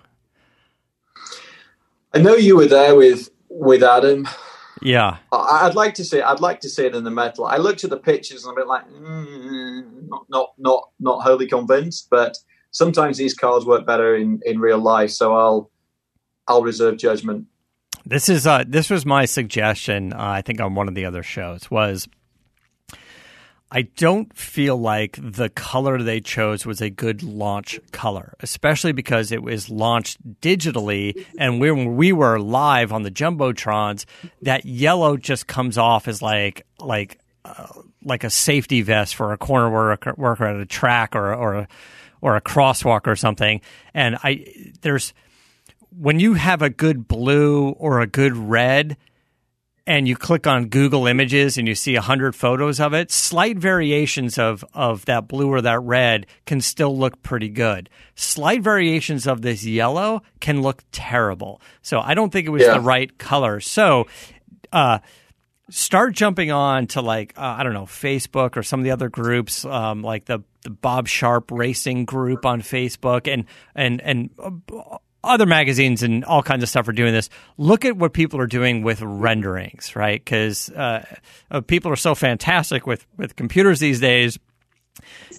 [2.15, 4.27] I know you were there with with Adam.
[4.81, 6.21] Yeah, I'd like to see.
[6.21, 7.45] I'd like to see it in the metal.
[7.45, 11.23] I looked at the pictures and I'm a bit like, mm, not not not not
[11.23, 12.07] wholly convinced.
[12.09, 12.37] But
[12.71, 15.71] sometimes these cars work better in in real life, so I'll
[16.47, 17.47] I'll reserve judgment.
[18.05, 20.13] This is uh, this was my suggestion.
[20.13, 22.07] Uh, I think on one of the other shows was
[23.71, 29.31] I don't feel like the color they chose was a good launch color, especially because
[29.31, 31.25] it was launched digitally.
[31.39, 34.05] And when we were live on the jumbotrons,
[34.43, 37.67] that yellow just comes off as like like uh,
[38.03, 41.67] like a safety vest for a corner worker, worker at a track or or a,
[42.21, 43.61] or a crosswalk or something.
[43.93, 44.45] And I
[44.81, 45.13] there's
[45.89, 48.95] when you have a good blue or a good red
[49.87, 54.37] and you click on Google Images and you see 100 photos of it, slight variations
[54.37, 57.89] of, of that blue or that red can still look pretty good.
[58.15, 61.61] Slight variations of this yellow can look terrible.
[61.81, 62.73] So I don't think it was Yeah.
[62.75, 63.59] the right color.
[63.59, 64.07] So,
[64.71, 64.99] uh,
[65.69, 69.09] start jumping on to like uh, I don't know Facebook or some of the other
[69.09, 74.97] groups um, like the the Bob Sharp Racing group on Facebook and and and uh,
[75.25, 77.29] other magazines and all kinds of stuff are doing this.
[77.57, 80.23] Look at what people are doing with renderings, right?
[80.23, 81.05] Because uh,
[81.51, 84.39] uh, people are so fantastic with with computers these days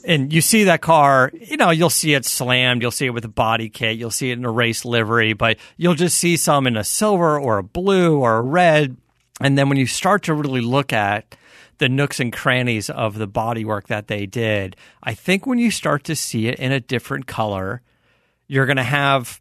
[0.05, 3.25] and you see that car, you know, you'll see it slammed, you'll see it with
[3.25, 6.67] a body kit, you'll see it in a race livery, but you'll just see some
[6.67, 8.97] in a silver or a blue or a red.
[9.41, 11.37] And then when you start to really look at
[11.79, 16.05] the nooks and crannies of the bodywork that they did, I think when you start
[16.05, 17.83] to see it in a different color,
[18.47, 19.41] you're going to have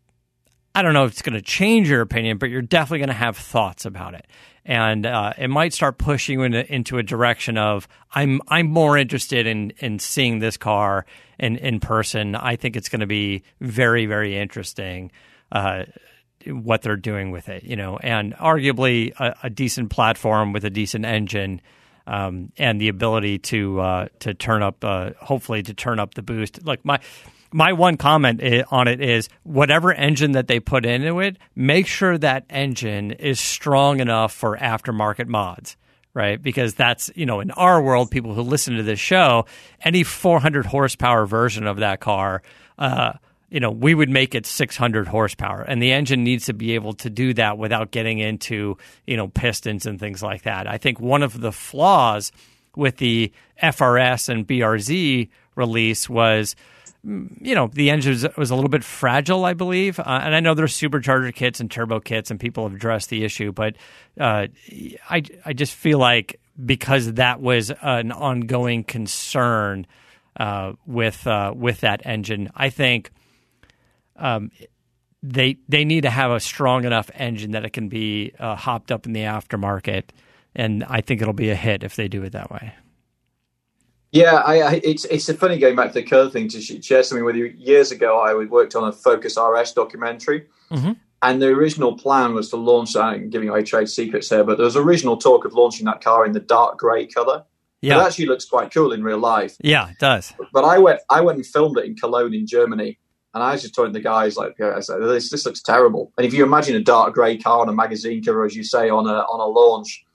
[0.76, 3.14] I don't know if it's going to change your opinion, but you're definitely going to
[3.14, 4.28] have thoughts about it,
[4.66, 8.98] and uh, it might start pushing you into, into a direction of I'm I'm more
[8.98, 11.06] interested in in seeing this car
[11.40, 12.36] in in person.
[12.36, 15.12] I think it's going to be very very interesting.
[15.50, 15.86] Uh,
[16.48, 20.70] what they're doing with it, you know, and arguably a, a decent platform with a
[20.70, 21.62] decent engine,
[22.06, 26.22] um, and the ability to uh, to turn up, uh, hopefully to turn up the
[26.22, 26.66] boost.
[26.66, 27.00] Like my
[27.56, 32.18] my one comment on it is whatever engine that they put into it, make sure
[32.18, 35.78] that engine is strong enough for aftermarket mods.
[36.14, 39.46] Right, because that's you know in our world, people who listen to this show,
[39.82, 42.42] any 400 horsepower version of that car,
[42.80, 43.14] uh,
[43.50, 46.94] you know, we would make it 600 horsepower, and the engine needs to be able
[46.94, 50.68] to do that without getting into you know pistons and things like that.
[50.68, 52.32] I think one of the flaws
[52.78, 56.56] with the FRS and BRZ release was
[57.06, 60.54] you know the engine was, a little bit fragile, I believe, uh, and I know
[60.54, 63.76] there's supercharger kits and turbo kits, and people have addressed the issue, but
[64.20, 64.48] uh,
[65.10, 69.86] I I just feel like because that was an ongoing concern
[70.38, 73.12] uh, with uh, with that engine, I think
[74.16, 74.50] um,
[75.22, 78.92] they they need to have a strong enough engine that it can be uh, hopped
[78.92, 80.06] up in the aftermarket,
[80.56, 82.74] and I think it'll be a hit if they do it that way.
[84.16, 87.04] Yeah, I, I, it's it's a funny going back to the curve thing to share
[87.04, 87.46] something with you.
[87.58, 90.96] Years ago, I worked on a Focus RS documentary, Mhm.
[91.22, 93.04] and the original plan was to launch that.
[93.04, 96.26] I'm giving away trade secrets here, but there was original talk of launching that car
[96.26, 97.44] in the dark grey color.
[97.82, 99.58] Yeah, It actually looks quite cool in real life.
[99.62, 100.32] yeah, it does.
[100.54, 102.98] But I went I went and filmed it in Cologne in Germany,
[103.34, 106.14] and I was just telling the guys like, yeah, I said, this this looks terrible.
[106.18, 108.90] And if you imagine a dark grey car on a magazine cover, as you say,
[108.90, 110.06] on a on a launch.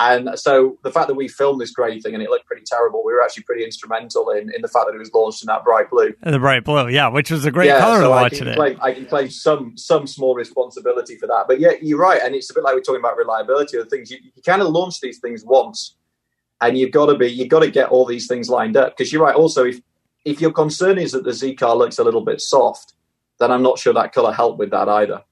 [0.00, 3.02] And so the fact that we filmed this grey thing and it looked pretty terrible,
[3.04, 5.64] we were actually pretty instrumental in, in the fact that it was launched in that
[5.64, 6.14] bright blue.
[6.22, 8.48] And the bright blue, yeah, which was a great yeah, color so to I can
[8.48, 8.56] it.
[8.56, 11.46] claim I can claim some some small responsibility for that.
[11.48, 14.10] But yeah, you're right, and it's a bit like we're talking about reliability of things.
[14.10, 15.96] You, you kind of launch these things once,
[16.60, 19.12] and you've got to be you've got to get all these things lined up because
[19.12, 19.34] you're right.
[19.34, 19.80] Also, if
[20.24, 22.92] if your concern is that the Z car looks a little bit soft,
[23.40, 25.24] then I'm not sure that color helped with that either.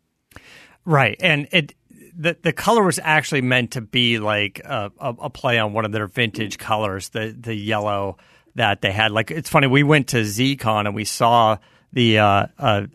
[0.84, 1.74] Right, and it
[2.16, 5.84] the the color was actually meant to be like a, a, a play on one
[5.84, 8.16] of their vintage colors, the the yellow
[8.54, 9.12] that they had.
[9.12, 11.58] Like it's funny, we went to ZCon and we saw
[11.92, 12.86] the uh, uh,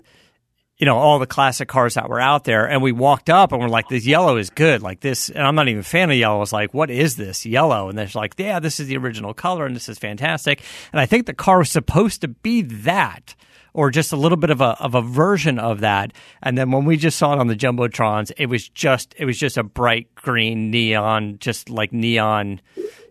[0.77, 3.61] you know all the classic cars that were out there, and we walked up and
[3.61, 6.17] we're like, "This yellow is good." Like this, and I'm not even a fan of
[6.17, 6.37] yellow.
[6.37, 9.33] I was like, "What is this yellow?" And they're like, "Yeah, this is the original
[9.33, 10.61] color, and this is fantastic."
[10.91, 13.35] And I think the car was supposed to be that
[13.73, 16.13] or just a little bit of a of a version of that.
[16.41, 19.37] And then when we just saw it on the jumbotrons, it was just it was
[19.37, 22.61] just a bright green neon, just like neon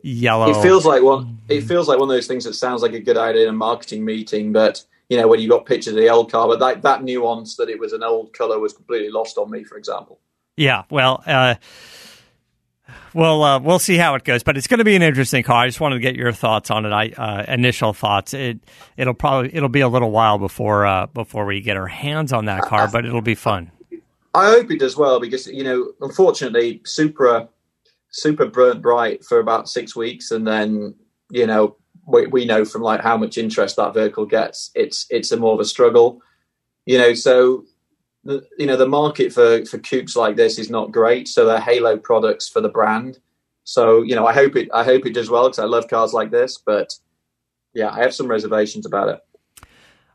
[0.03, 0.51] yellow.
[0.51, 1.39] It feels like one.
[1.49, 3.53] It feels like one of those things that sounds like a good idea in a
[3.53, 6.83] marketing meeting, but you know when you got pictures of the old car, but that
[6.83, 9.65] that nuance that it was an old color was completely lost on me.
[9.65, 10.21] For example.
[10.57, 10.85] yeah.
[10.91, 11.23] Well.
[11.27, 11.55] uh
[13.15, 15.65] well, uh, we'll see how it goes, but it's going to be an interesting car.
[15.65, 16.93] I just wanted to get your thoughts on it.
[16.93, 18.35] I uh, initial thoughts.
[18.35, 18.61] It
[18.97, 22.47] it'll probably it'll be a little while before uh, before we get our hands on
[22.47, 23.71] that car, but it'll be fun.
[24.35, 27.49] I hope it does well because you know, unfortunately, Supra
[28.13, 30.95] Super burnt bright for about six weeks, and then
[31.31, 35.31] you know we, we know from like how much interest that vehicle gets, it's it's
[35.33, 36.21] a more of a struggle.
[36.87, 37.65] You know, so
[38.25, 41.29] you know the market for for coupes like this is not great.
[41.29, 43.18] So they're halo products for the brand.
[43.64, 46.12] So you know, I hope it I hope it does well because I love cars
[46.12, 46.95] like this, but
[47.73, 49.21] yeah, I have some reservations about it.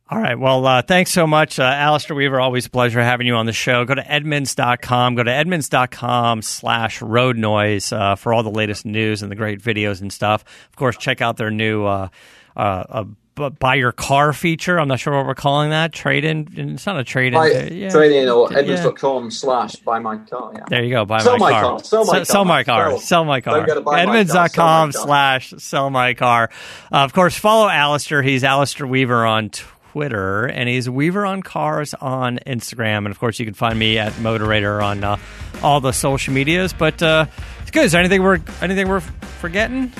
[0.08, 0.38] All right.
[0.38, 2.40] Well, uh, thanks so much, uh, Alistair Weaver.
[2.40, 3.86] Always a pleasure having you on the show.
[3.86, 5.16] Go to Edmunds.com.
[5.16, 9.60] Go to Edmunds.com slash road noise uh, for all the latest news and the great
[9.60, 10.44] videos and stuff.
[10.70, 12.10] Of course, check out their new uh,
[12.56, 14.80] uh, b- buy your car feature.
[14.80, 15.92] I'm not sure what we're calling that.
[15.94, 16.48] Trade in.
[16.56, 17.34] It's not a trade in.
[17.34, 17.90] Buy, yeah.
[17.90, 18.60] Trade in or Yeah.
[18.60, 20.52] edmunds.com slash buy my car.
[20.56, 20.64] Yeah.
[20.68, 21.06] There you go.
[21.06, 21.62] Buy Sell my, car.
[21.62, 21.84] car.
[21.84, 22.46] Sell my S- Sell car.
[22.46, 22.90] my car.
[22.92, 23.00] Sell.
[23.00, 23.58] Sell my car.
[23.58, 24.16] Don't gotta buy my car.
[24.16, 25.40] Edmunds.com Sell my car.
[25.42, 26.50] slash sell my car.
[26.92, 28.22] Uh, of course, follow Alistair.
[28.22, 33.00] He's Alistair Weaver on Twitter, and he's Weaver on Cars on Instagram.
[33.00, 35.18] And of course, you can find me at Motorator on uh,
[35.64, 36.74] all the social medias.
[36.74, 37.28] But uh,
[37.62, 37.86] it's good.
[37.86, 39.92] Is there anything we're anything we're forgetting?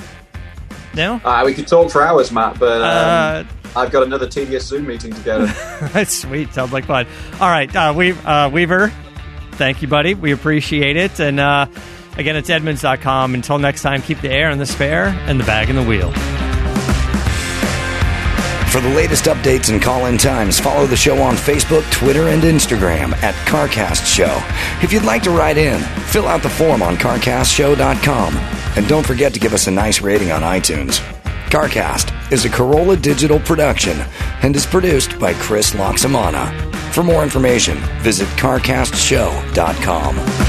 [0.96, 1.20] No.
[1.24, 4.86] Uh, we could talk for hours, Matt, but um, Uh, I've got another tedious Zoom
[4.86, 5.52] meeting to go to.
[5.92, 6.52] That's sweet.
[6.54, 7.06] Sounds like fun.
[7.40, 8.90] All right, uh, we, uh, Weaver,
[9.52, 10.14] thank you, buddy.
[10.14, 11.20] We appreciate it.
[11.20, 11.66] And uh,
[12.16, 13.34] again, it's Edmunds.com.
[13.34, 16.10] Until next time, keep the air in the spare and the bag in the wheel.
[18.70, 22.42] For the latest updates and call in times, follow the show on Facebook, Twitter, and
[22.42, 24.42] Instagram at CarCast Show.
[24.82, 28.34] If you'd like to write in, fill out the form on CarCastShow.com.
[28.76, 31.00] And don't forget to give us a nice rating on iTunes.
[31.50, 33.98] CarCast is a Carolla digital production
[34.42, 36.52] and is produced by Chris Loxamana.
[36.92, 40.45] For more information, visit CarCastShow.com.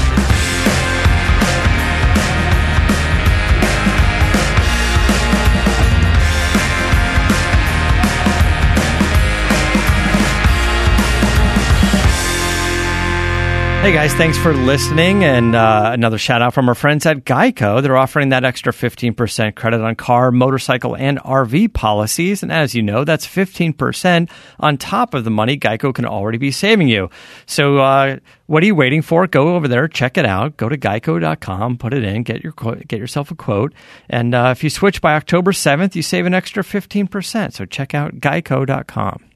[13.88, 15.24] Hey guys, thanks for listening.
[15.24, 17.80] And uh, another shout out from our friends at Geico.
[17.80, 22.42] They're offering that extra 15% credit on car, motorcycle, and RV policies.
[22.42, 24.28] And as you know, that's 15%
[24.60, 27.08] on top of the money Geico can already be saving you.
[27.46, 29.26] So, uh, what are you waiting for?
[29.26, 30.58] Go over there, check it out.
[30.58, 32.52] Go to geico.com, put it in, get your
[32.86, 33.72] get yourself a quote.
[34.10, 37.54] And uh, if you switch by October 7th, you save an extra 15%.
[37.54, 39.27] So check out geico.com.